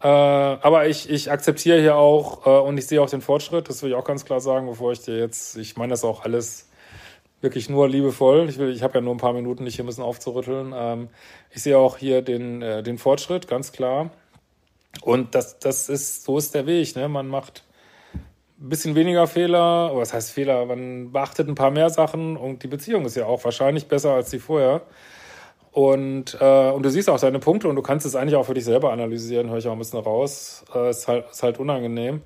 Äh, 0.00 0.08
aber 0.08 0.88
ich, 0.88 1.08
ich 1.08 1.30
akzeptiere 1.30 1.80
hier 1.80 1.96
auch 1.96 2.46
äh, 2.46 2.50
und 2.50 2.78
ich 2.78 2.86
sehe 2.86 3.00
auch 3.00 3.10
den 3.10 3.20
Fortschritt, 3.20 3.68
das 3.68 3.82
will 3.82 3.90
ich 3.90 3.94
auch 3.94 4.04
ganz 4.04 4.24
klar 4.24 4.40
sagen, 4.40 4.66
bevor 4.66 4.92
ich 4.92 5.00
dir 5.00 5.18
jetzt, 5.18 5.56
ich 5.56 5.76
meine 5.76 5.90
das 5.90 6.02
auch 6.02 6.24
alles 6.24 6.70
wirklich 7.42 7.68
nur 7.68 7.88
liebevoll. 7.88 8.48
Ich, 8.48 8.58
will, 8.58 8.70
ich 8.70 8.82
habe 8.82 8.94
ja 8.94 9.00
nur 9.00 9.14
ein 9.14 9.18
paar 9.18 9.32
Minuten, 9.32 9.64
dich 9.64 9.76
hier 9.76 9.84
ein 9.84 9.88
bisschen 9.88 10.04
aufzurütteln. 10.04 10.72
Ähm, 10.74 11.08
ich 11.50 11.62
sehe 11.62 11.76
auch 11.76 11.98
hier 11.98 12.22
den, 12.22 12.62
äh, 12.62 12.82
den 12.82 12.98
Fortschritt, 12.98 13.48
ganz 13.48 13.72
klar. 13.72 14.10
Und 15.02 15.34
das, 15.34 15.58
das 15.58 15.88
ist, 15.88 16.24
so 16.24 16.38
ist 16.38 16.54
der 16.54 16.66
Weg. 16.66 16.94
Ne? 16.96 17.08
Man 17.08 17.28
macht 17.28 17.64
ein 18.60 18.68
bisschen 18.68 18.94
weniger 18.94 19.26
Fehler, 19.26 19.90
was 19.94 20.12
heißt 20.12 20.30
Fehler, 20.30 20.64
man 20.66 21.10
beachtet 21.10 21.48
ein 21.48 21.56
paar 21.56 21.72
mehr 21.72 21.90
Sachen 21.90 22.36
und 22.36 22.62
die 22.62 22.68
Beziehung 22.68 23.04
ist 23.04 23.16
ja 23.16 23.26
auch 23.26 23.44
wahrscheinlich 23.44 23.88
besser 23.88 24.12
als 24.12 24.30
die 24.30 24.38
vorher. 24.38 24.82
Und, 25.72 26.36
äh, 26.38 26.70
und 26.70 26.84
du 26.84 26.90
siehst 26.90 27.08
auch 27.10 27.18
deine 27.18 27.38
Punkte 27.38 27.66
und 27.66 27.76
du 27.76 27.82
kannst 27.82 28.06
es 28.06 28.14
eigentlich 28.14 28.36
auch 28.36 28.44
für 28.44 28.54
dich 28.54 28.64
selber 28.64 28.92
analysieren, 28.92 29.48
höre 29.48 29.58
ich 29.58 29.66
auch 29.66 29.72
ein 29.72 29.78
bisschen 29.78 29.98
raus. 29.98 30.64
Äh, 30.74 30.90
ist, 30.90 31.08
halt, 31.08 31.30
ist 31.30 31.42
halt 31.42 31.58
unangenehm. 31.58 32.20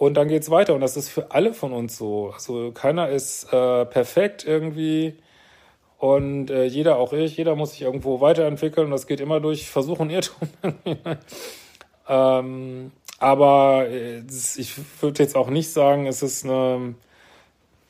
Und 0.00 0.14
dann 0.14 0.28
geht's 0.28 0.48
weiter 0.48 0.72
und 0.72 0.80
das 0.80 0.96
ist 0.96 1.10
für 1.10 1.30
alle 1.30 1.52
von 1.52 1.72
uns 1.72 1.98
so. 1.98 2.30
Also 2.32 2.72
keiner 2.72 3.10
ist 3.10 3.52
äh, 3.52 3.84
perfekt 3.84 4.46
irgendwie 4.46 5.14
und 5.98 6.48
äh, 6.48 6.64
jeder, 6.64 6.96
auch 6.96 7.12
ich, 7.12 7.36
jeder 7.36 7.54
muss 7.54 7.72
sich 7.72 7.82
irgendwo 7.82 8.22
weiterentwickeln 8.22 8.86
und 8.86 8.92
das 8.92 9.06
geht 9.06 9.20
immer 9.20 9.40
durch 9.40 9.68
Versuch 9.68 9.98
und 9.98 10.08
Irrtum. 10.08 10.48
ähm, 12.08 12.92
aber 13.18 13.88
äh, 13.90 14.22
ich 14.56 14.72
würde 15.02 15.22
jetzt 15.22 15.36
auch 15.36 15.50
nicht 15.50 15.70
sagen, 15.70 16.06
es 16.06 16.22
ist 16.22 16.46
eine, 16.46 16.94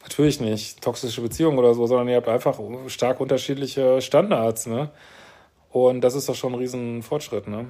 natürlich 0.02 0.40
nicht 0.40 0.82
toxische 0.82 1.20
Beziehung 1.20 1.58
oder 1.58 1.74
so, 1.74 1.86
sondern 1.86 2.08
ihr 2.08 2.16
habt 2.16 2.28
einfach 2.28 2.58
stark 2.88 3.20
unterschiedliche 3.20 4.00
Standards, 4.02 4.66
ne? 4.66 4.90
Und 5.70 6.00
das 6.00 6.16
ist 6.16 6.28
doch 6.28 6.34
schon 6.34 6.54
ein 6.54 6.58
riesen 6.58 7.04
Fortschritt, 7.04 7.46
ne? 7.46 7.66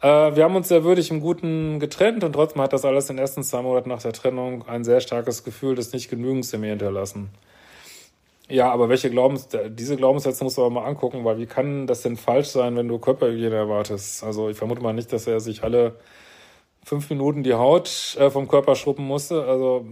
Äh, 0.00 0.36
wir 0.36 0.44
haben 0.44 0.54
uns 0.56 0.68
sehr 0.68 0.84
würdig 0.84 1.10
im 1.10 1.20
Guten 1.20 1.80
getrennt 1.80 2.22
und 2.24 2.32
trotzdem 2.32 2.62
hat 2.62 2.72
das 2.72 2.84
alles 2.84 3.10
in 3.10 3.16
den 3.16 3.22
ersten 3.22 3.42
zwei 3.42 3.62
Monaten 3.62 3.88
nach 3.88 4.02
der 4.02 4.12
Trennung 4.12 4.66
ein 4.68 4.84
sehr 4.84 5.00
starkes 5.00 5.44
Gefühl 5.44 5.74
des 5.74 5.92
Nicht-Genügens 5.92 6.52
in 6.52 6.60
mir 6.60 6.70
hinterlassen. 6.70 7.30
Ja, 8.48 8.72
aber 8.72 8.88
welche 8.88 9.10
Glaubens, 9.10 9.48
diese 9.70 9.96
Glaubenssätze 9.96 10.42
musst 10.42 10.56
du 10.56 10.62
aber 10.62 10.70
mal 10.70 10.86
angucken, 10.86 11.24
weil 11.24 11.38
wie 11.38 11.46
kann 11.46 11.86
das 11.86 12.02
denn 12.02 12.16
falsch 12.16 12.48
sein, 12.48 12.76
wenn 12.76 12.88
du 12.88 12.98
Körperhygiene 12.98 13.54
erwartest? 13.54 14.24
Also 14.24 14.48
ich 14.48 14.56
vermute 14.56 14.82
mal 14.82 14.94
nicht, 14.94 15.12
dass 15.12 15.26
er 15.26 15.40
sich 15.40 15.62
alle 15.64 15.96
fünf 16.84 17.10
Minuten 17.10 17.42
die 17.42 17.54
Haut 17.54 18.16
äh, 18.18 18.30
vom 18.30 18.48
Körper 18.48 18.74
schruppen 18.74 19.04
musste. 19.04 19.44
Also, 19.44 19.86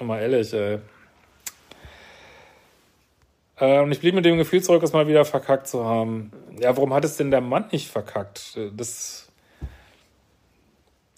mal 0.00 0.20
ehrlich, 0.20 0.52
ey. 0.54 0.78
Äh, 3.56 3.80
und 3.80 3.92
ich 3.92 4.00
blieb 4.00 4.14
mit 4.14 4.24
dem 4.24 4.36
Gefühl 4.36 4.62
zurück, 4.62 4.82
es 4.82 4.92
mal 4.92 5.08
wieder 5.08 5.24
verkackt 5.24 5.68
zu 5.68 5.84
haben. 5.84 6.32
Ja, 6.60 6.76
warum 6.76 6.92
hat 6.92 7.04
es 7.04 7.16
denn 7.16 7.30
der 7.30 7.40
Mann 7.40 7.66
nicht 7.72 7.88
verkackt? 7.88 8.58
Das. 8.76 9.28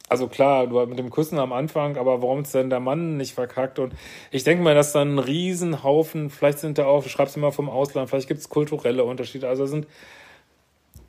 Also 0.09 0.29
klar, 0.29 0.69
du 0.69 0.87
mit 0.87 1.01
dem 1.01 1.11
Küssen 1.11 1.39
am 1.39 1.53
Anfang, 1.53 1.97
aber 1.97 2.23
warum 2.23 2.43
ist 2.43 2.55
denn 2.55 2.71
der 2.71 2.79
Mann 2.79 3.17
nicht 3.17 3.35
verkackt? 3.35 3.81
Und 3.81 3.93
ich 4.31 4.45
denke 4.45 4.63
mal, 4.63 4.75
dass 4.75 4.93
da 4.93 5.03
ein 5.03 5.19
Riesenhaufen, 5.19 6.31
vielleicht 6.31 6.61
sind 6.61 6.79
da 6.79 6.87
auch, 6.87 7.03
du 7.03 7.09
schreibst 7.09 7.37
immer 7.37 7.51
vom 7.51 7.69
Ausland, 7.69 8.09
vielleicht 8.09 8.29
gibt 8.29 8.39
es 8.39 8.49
kulturelle 8.49 9.03
Unterschiede. 9.03 9.49
Also 9.49 9.67
sind 9.67 9.89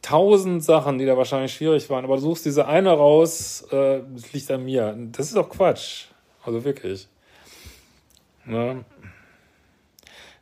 tausend 0.02 0.64
Sachen, 0.64 0.98
die 0.98 1.06
da 1.06 1.16
wahrscheinlich 1.16 1.54
schwierig 1.54 1.90
waren, 1.92 2.06
aber 2.06 2.16
du 2.16 2.22
suchst 2.22 2.46
diese 2.46 2.66
eine 2.66 2.92
raus, 2.92 3.68
äh, 3.72 4.02
das 4.16 4.34
liegt 4.34 4.50
an 4.50 4.66
mir. 4.66 4.98
Das 5.12 5.28
ist 5.28 5.36
doch 5.36 5.50
Quatsch. 5.50 6.06
Also 6.44 6.64
wirklich. 6.64 7.08
Ne? 8.46 8.86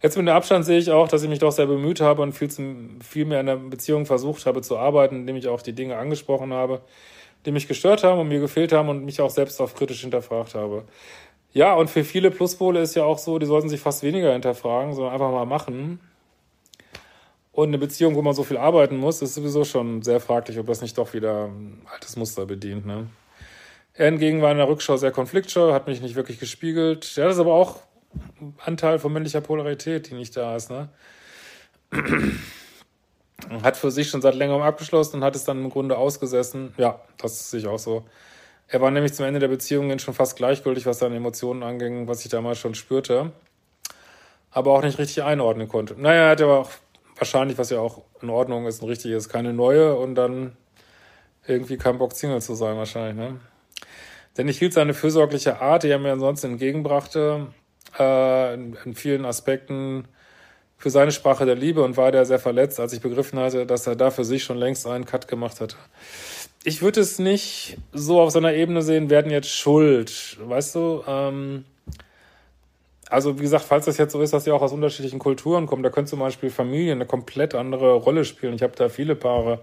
Jetzt 0.06 0.18
mit 0.18 0.28
dem 0.28 0.36
Abstand 0.36 0.66
sehe 0.66 0.78
ich 0.78 0.92
auch, 0.92 1.08
dass 1.08 1.24
ich 1.24 1.30
mich 1.30 1.40
doch 1.40 1.52
sehr 1.52 1.66
bemüht 1.66 2.00
habe 2.00 2.22
und 2.22 2.34
viel, 2.34 2.48
zum, 2.48 3.02
viel 3.02 3.26
mehr 3.26 3.40
in 3.40 3.48
der 3.48 3.56
Beziehung 3.56 4.06
versucht 4.06 4.46
habe 4.46 4.62
zu 4.62 4.78
arbeiten, 4.78 5.16
indem 5.16 5.36
ich 5.36 5.48
auch 5.48 5.64
die 5.64 5.74
Dinge 5.74 5.98
angesprochen 5.98 6.54
habe, 6.54 6.82
die 7.48 7.52
mich 7.52 7.68
gestört 7.68 8.04
haben 8.04 8.20
und 8.20 8.28
mir 8.28 8.40
gefehlt 8.40 8.72
haben 8.72 8.88
und 8.90 9.04
mich 9.04 9.20
auch 9.20 9.32
selbst 9.32 9.60
auf 9.60 9.74
kritisch 9.74 10.02
hinterfragt 10.02 10.54
habe. 10.54 10.84
Ja, 11.54 11.74
und 11.74 11.90
für 11.90 12.04
viele 12.04 12.30
Pluspole 12.30 12.82
ist 12.82 12.94
ja 12.94 13.04
auch 13.04 13.18
so, 13.18 13.40
die 13.40 13.48
sollten 13.48 13.68
sich 13.68 13.82
fast 13.82 14.04
weniger 14.04 14.32
hinterfragen, 14.32 14.94
sondern 14.94 15.12
einfach 15.12 15.32
mal 15.32 15.48
machen. 15.48 16.00
Und 17.52 17.70
eine 17.70 17.80
Beziehung, 17.80 18.14
wo 18.14 18.22
man 18.22 18.36
so 18.36 18.44
viel 18.44 18.58
arbeiten 18.58 18.98
muss, 18.98 19.24
ist 19.24 19.34
sowieso 19.34 19.64
schon 19.64 20.04
sehr 20.04 20.20
fraglich, 20.20 20.60
ob 20.60 20.68
das 20.68 20.84
nicht 20.84 21.00
doch 21.00 21.16
wieder 21.16 21.46
ein 21.46 21.82
altes 21.92 22.16
Muster 22.16 22.46
bedient. 22.46 22.86
Ne? 22.86 23.08
Er 23.96 24.06
hingegen 24.06 24.44
war 24.44 24.52
in 24.52 24.58
der 24.58 24.68
Rückschau 24.68 24.98
sehr 24.98 25.10
konfliktscheu, 25.10 25.74
hat 25.74 25.88
mich 25.88 26.00
nicht 26.00 26.14
wirklich 26.14 26.40
gespiegelt. 26.40 27.16
Ja, 27.16 27.24
das 27.24 27.38
ist 27.38 27.40
aber 27.40 27.56
auch 27.56 27.80
Anteil 28.64 29.00
von 29.00 29.14
männlicher 29.14 29.42
Polarität, 29.42 30.10
die 30.10 30.16
nicht 30.16 30.36
da 30.36 30.56
ist. 30.56 30.70
Ne? 30.70 30.90
hat 33.64 33.78
für 33.78 33.92
sich 33.92 34.10
schon 34.10 34.22
seit 34.22 34.36
längerem 34.36 34.62
abgeschlossen 34.62 35.18
und 35.18 35.24
hat 35.24 35.36
es 35.36 35.44
dann 35.44 35.64
im 35.64 35.70
Grunde 35.70 35.98
ausgesessen. 35.98 36.74
Ja, 36.78 37.02
das 37.18 37.52
sehe 37.52 37.60
ich 37.60 37.68
auch 37.68 37.80
so. 37.80 38.06
Er 38.68 38.82
war 38.82 38.90
nämlich 38.92 39.14
zum 39.14 39.26
Ende 39.26 39.40
der 39.40 39.48
Beziehung 39.48 39.98
schon 40.00 40.14
fast 40.14 40.36
gleichgültig, 40.38 40.86
was 40.86 41.00
seine 41.00 41.18
Emotionen 41.18 41.62
anging, 41.62 42.08
was 42.08 42.26
ich 42.26 42.32
damals 42.32 42.58
schon 42.58 42.74
spürte, 42.74 43.32
aber 44.50 44.72
auch 44.72 44.82
nicht 44.82 44.98
richtig 44.98 45.24
einordnen 45.24 45.68
konnte. 45.68 45.96
Naja, 46.00 46.24
er 46.24 46.30
hat 46.32 46.42
aber 46.42 46.60
auch 46.60 46.72
wahrscheinlich, 47.16 47.58
was 47.58 47.70
ja 47.70 47.80
auch 47.80 48.02
in 48.22 48.30
Ordnung 48.30 48.66
ist 48.66 48.82
und 48.82 48.90
richtig 48.90 49.12
ist, 49.12 49.30
keine 49.30 49.54
neue 49.54 49.96
und 49.96 50.16
dann 50.16 50.58
irgendwie 51.46 51.78
kein 51.78 52.00
Bock, 52.00 52.14
Single 52.14 52.42
zu 52.42 52.56
sein, 52.56 52.76
wahrscheinlich, 52.78 53.16
ne? 53.16 53.40
Denn 54.38 54.50
ich 54.50 54.60
hielt 54.60 54.74
seine 54.74 54.94
fürsorgliche 54.94 55.62
Art, 55.62 55.84
die 55.84 55.90
er 55.90 56.00
mir 56.00 56.12
ansonsten 56.12 56.54
entgegenbrachte, 56.54 57.48
äh, 58.00 58.54
in, 58.54 58.96
vielen 58.96 59.26
Aspekten 59.26 60.08
für 60.78 60.90
seine 60.90 61.12
Sprache 61.12 61.46
der 61.46 61.56
Liebe 61.56 61.84
und 61.84 61.98
war 61.98 62.12
der 62.12 62.26
sehr 62.26 62.40
verletzt, 62.40 62.80
als 62.80 62.94
ich 62.94 63.02
begriffen 63.02 63.40
hatte, 63.40 63.66
dass 63.66 63.88
er 63.88 63.96
da 63.96 64.12
für 64.12 64.26
sich 64.26 64.44
schon 64.44 64.58
längst 64.58 64.86
einen 64.88 65.06
Cut 65.06 65.28
gemacht 65.28 65.62
hatte. 65.62 65.78
Ich 66.64 66.82
würde 66.82 67.02
es 67.02 67.20
nicht 67.20 67.78
so 67.94 68.20
auf 68.20 68.32
seiner 68.32 68.54
Ebene 68.54 68.82
sehen, 68.82 69.10
werden 69.10 69.32
jetzt 69.32 69.50
schuld, 69.50 70.38
weißt 70.42 70.76
du? 70.76 71.04
Ähm, 71.08 71.66
also 73.10 73.38
wie 73.38 73.44
gesagt, 73.44 73.66
falls 73.66 73.86
das 73.86 73.98
jetzt 73.98 74.14
so 74.14 74.22
ist, 74.22 74.34
dass 74.34 74.48
ihr 74.48 74.56
auch 74.56 74.62
aus 74.62 74.74
unterschiedlichen 74.74 75.20
Kulturen 75.20 75.68
kommt, 75.68 75.86
da 75.86 75.90
können 75.90 76.08
zum 76.08 76.20
Beispiel 76.20 76.50
Familien 76.50 76.98
eine 76.98 77.06
komplett 77.06 77.54
andere 77.56 77.94
Rolle 77.94 78.26
spielen. 78.26 78.56
Ich 78.56 78.64
habe 78.64 78.76
da 78.76 78.90
viele 78.90 79.16
Paare 79.16 79.62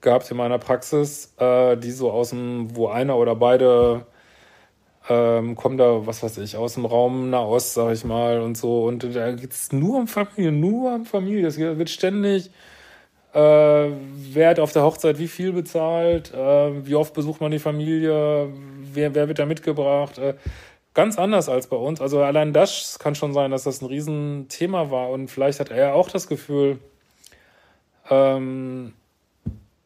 gehabt 0.00 0.30
in 0.30 0.36
meiner 0.36 0.58
Praxis, 0.58 1.34
äh, 1.38 1.76
die 1.76 1.90
so 1.90 2.10
aus 2.10 2.30
dem, 2.30 2.74
wo 2.76 2.88
einer 2.88 3.16
oder 3.16 3.34
beide 3.34 4.06
ähm, 5.08 5.54
kommen 5.54 5.78
da, 5.78 6.06
was 6.06 6.22
weiß 6.22 6.38
ich, 6.38 6.56
aus 6.56 6.74
dem 6.74 6.84
Raum 6.84 7.30
Nahost, 7.30 7.74
sag 7.74 7.92
ich 7.92 8.04
mal, 8.04 8.40
und 8.40 8.56
so. 8.56 8.84
Und 8.84 9.04
da 9.14 9.32
geht 9.32 9.52
es 9.52 9.72
nur 9.72 9.98
um 9.98 10.08
Familie, 10.08 10.52
nur 10.52 10.94
um 10.94 11.04
Familie. 11.04 11.46
Es 11.46 11.58
wird 11.58 11.90
ständig, 11.90 12.50
äh, 13.32 13.38
wer 13.38 14.50
hat 14.50 14.58
auf 14.58 14.72
der 14.72 14.82
Hochzeit 14.82 15.18
wie 15.18 15.28
viel 15.28 15.52
bezahlt, 15.52 16.32
äh, 16.34 16.86
wie 16.86 16.96
oft 16.96 17.14
besucht 17.14 17.40
man 17.40 17.52
die 17.52 17.58
Familie, 17.58 18.52
wer, 18.92 19.14
wer 19.14 19.28
wird 19.28 19.38
da 19.38 19.46
mitgebracht. 19.46 20.18
Äh, 20.18 20.34
ganz 20.94 21.18
anders 21.18 21.48
als 21.48 21.68
bei 21.68 21.76
uns. 21.76 22.00
Also 22.00 22.22
allein 22.22 22.52
das 22.52 22.98
kann 22.98 23.14
schon 23.14 23.32
sein, 23.34 23.50
dass 23.50 23.64
das 23.64 23.82
ein 23.82 23.86
Riesenthema 23.86 24.90
war. 24.90 25.10
Und 25.10 25.28
vielleicht 25.28 25.60
hat 25.60 25.70
er 25.70 25.94
auch 25.94 26.08
das 26.08 26.26
Gefühl, 26.26 26.78
ähm, 28.10 28.94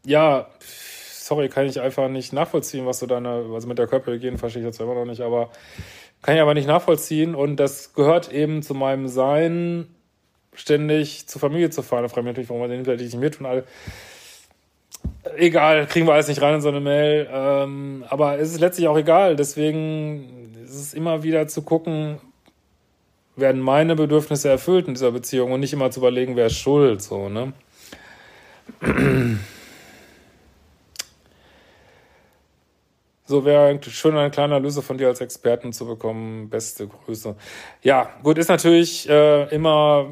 ja, 0.05 0.47
sorry, 1.31 1.49
kann 1.49 1.67
ich 1.67 1.81
einfach 1.81 2.09
nicht 2.09 2.33
nachvollziehen, 2.33 2.87
was 2.87 2.99
du 2.99 3.07
deine, 3.07 3.45
also 3.55 3.69
mit 3.69 3.79
der 3.79 3.87
Körperhygiene 3.87 4.37
verstehe 4.37 4.63
ich 4.63 4.67
jetzt 4.67 4.81
immer 4.81 4.95
noch 4.95 5.05
nicht, 5.05 5.21
aber 5.21 5.51
kann 6.23 6.35
ich 6.35 6.41
aber 6.41 6.55
nicht 6.55 6.67
nachvollziehen 6.67 7.37
und 7.37 7.55
das 7.55 7.95
gehört 7.95 8.33
eben 8.33 8.65
zu 8.65 8.75
meinem 8.75 9.07
Sein, 9.07 9.87
ständig 10.55 11.29
zur 11.29 11.41
Familie 11.41 11.71
zu 11.71 11.83
fahren. 11.83 12.03
Da 12.03 12.09
frage 12.09 12.23
ich 12.23 12.25
mich 12.25 12.33
natürlich, 12.33 12.49
warum 12.49 12.63
man 12.63 12.71
den 12.71 12.79
hinterher 12.79 13.01
nicht 13.01 13.17
mit 13.17 13.39
und 13.39 13.47
alle. 13.47 13.63
Egal, 15.37 15.87
kriegen 15.87 16.09
wir 16.09 16.15
alles 16.15 16.27
nicht 16.27 16.43
rein 16.43 16.57
in 16.57 16.63
so 16.63 16.69
eine 16.69 16.81
Mail. 16.81 17.29
Ähm, 17.33 18.05
aber 18.09 18.41
es 18.41 18.51
ist 18.51 18.59
letztlich 18.59 18.89
auch 18.89 18.99
egal. 18.99 19.37
Deswegen 19.37 20.53
ist 20.65 20.75
es 20.75 20.95
immer 20.95 21.23
wieder 21.23 21.47
zu 21.47 21.63
gucken, 21.63 22.19
werden 23.37 23.61
meine 23.61 23.95
Bedürfnisse 23.95 24.49
erfüllt 24.49 24.89
in 24.89 24.95
dieser 24.95 25.13
Beziehung 25.13 25.53
und 25.53 25.61
nicht 25.61 25.73
immer 25.73 25.93
zu 25.93 26.01
überlegen, 26.01 26.35
wer 26.35 26.47
ist 26.47 26.59
schuld, 26.59 27.01
so, 27.03 27.29
ne? 27.29 27.53
So 33.31 33.45
wäre 33.45 33.79
schön 33.81 34.17
eine 34.17 34.33
kleine 34.33 34.57
Analyse 34.57 34.83
von 34.83 34.99
dir 34.99 35.07
als 35.07 35.21
Experten 35.21 35.73
zu 35.73 35.87
bekommen. 35.87 36.51
Beste 36.51 36.89
Grüße. 36.89 37.37
Ja, 37.81 38.11
gut, 38.25 38.39
ist 38.39 38.49
natürlich 38.49 39.09
äh, 39.09 39.45
immer, 39.55 40.11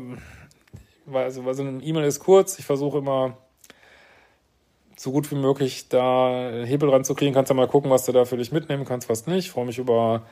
also, 1.13 1.43
also 1.43 1.65
eine 1.65 1.83
E-Mail 1.83 2.05
ist 2.05 2.21
kurz. 2.21 2.61
Ich 2.61 2.65
versuche 2.65 2.99
immer 2.99 3.37
so 4.97 5.11
gut 5.11 5.29
wie 5.33 5.35
möglich 5.35 5.89
da 5.89 6.49
Hebel 6.65 6.91
ranzukriegen. 6.91 7.35
Kannst 7.35 7.49
ja 7.49 7.57
mal 7.57 7.67
gucken, 7.67 7.91
was 7.91 8.07
du 8.07 8.13
da 8.13 8.25
für 8.25 8.37
dich 8.37 8.53
mitnehmen 8.53 8.85
kannst, 8.85 9.09
was 9.09 9.27
nicht. 9.27 9.47
Ich 9.47 9.51
freue 9.51 9.67
mich 9.67 9.79
über 9.79 10.23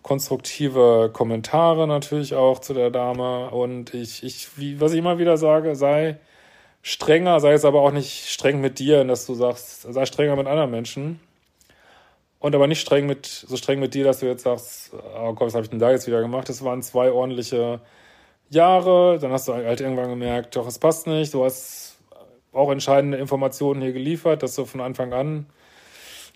konstruktive 0.00 1.10
Kommentare 1.12 1.86
natürlich 1.86 2.34
auch 2.34 2.60
zu 2.60 2.72
der 2.72 2.88
Dame. 2.90 3.50
Und 3.50 3.92
ich, 3.92 4.24
ich, 4.24 4.56
wie, 4.56 4.80
was 4.80 4.92
ich 4.92 5.00
immer 5.00 5.18
wieder 5.18 5.36
sage, 5.36 5.76
sei 5.76 6.18
strenger, 6.80 7.40
sei 7.40 7.52
es 7.52 7.66
aber 7.66 7.82
auch 7.82 7.92
nicht 7.92 8.30
streng 8.30 8.62
mit 8.62 8.78
dir, 8.78 9.04
dass 9.04 9.26
du 9.26 9.34
sagst, 9.34 9.82
sei 9.82 10.06
strenger 10.06 10.36
mit 10.36 10.46
anderen 10.46 10.70
Menschen 10.70 11.20
und 12.38 12.54
aber 12.54 12.66
nicht 12.66 12.80
streng 12.80 13.06
mit, 13.06 13.26
so 13.26 13.56
streng 13.56 13.80
mit 13.80 13.94
dir, 13.94 14.04
dass 14.04 14.20
du 14.20 14.26
jetzt 14.26 14.42
sagst, 14.42 14.92
oh 14.92 15.32
Gott, 15.32 15.48
was 15.48 15.54
habe 15.54 15.64
ich 15.64 15.70
denn 15.70 15.78
da 15.78 15.90
jetzt 15.90 16.06
wieder 16.06 16.20
gemacht? 16.20 16.48
Das 16.48 16.62
waren 16.64 16.82
zwei 16.82 17.10
ordentliche 17.10 17.80
Jahre. 18.50 19.18
Dann 19.18 19.32
hast 19.32 19.48
du 19.48 19.54
halt 19.54 19.80
irgendwann 19.80 20.10
gemerkt, 20.10 20.56
doch, 20.56 20.66
es 20.66 20.78
passt 20.78 21.06
nicht. 21.06 21.34
Du 21.34 21.44
hast 21.44 21.98
auch 22.52 22.70
entscheidende 22.70 23.18
Informationen 23.18 23.82
hier 23.82 23.92
geliefert, 23.92 24.42
dass 24.42 24.54
du 24.54 24.64
von 24.64 24.80
Anfang 24.80 25.12
an 25.12 25.46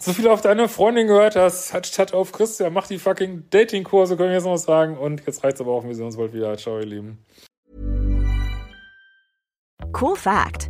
so 0.03 0.15
viel 0.15 0.29
auf 0.29 0.41
deine 0.41 0.69
Freundin 0.69 1.07
gehört 1.07 1.37
hast, 1.37 1.75
statt 1.87 2.15
auf 2.15 2.33
Christian, 2.33 2.73
mach 2.73 2.87
die 2.87 2.99
fucking 2.99 3.45
Datingkurse, 3.51 4.17
können 4.17 4.31
wir 4.31 4.37
jetzt 4.37 4.47
noch 4.47 4.57
sagen. 4.57 4.97
Und 4.97 5.27
jetzt 5.27 5.45
reicht's 5.45 5.61
aber 5.61 5.73
auch, 5.73 5.85
wir 5.85 5.95
sehen 5.95 6.07
uns 6.07 6.17
bald 6.17 6.33
wieder. 6.33 6.57
Ciao, 6.57 6.79
ihr 6.79 6.87
Lieben. 6.87 7.19
Cool 9.93 10.17
fact 10.17 10.70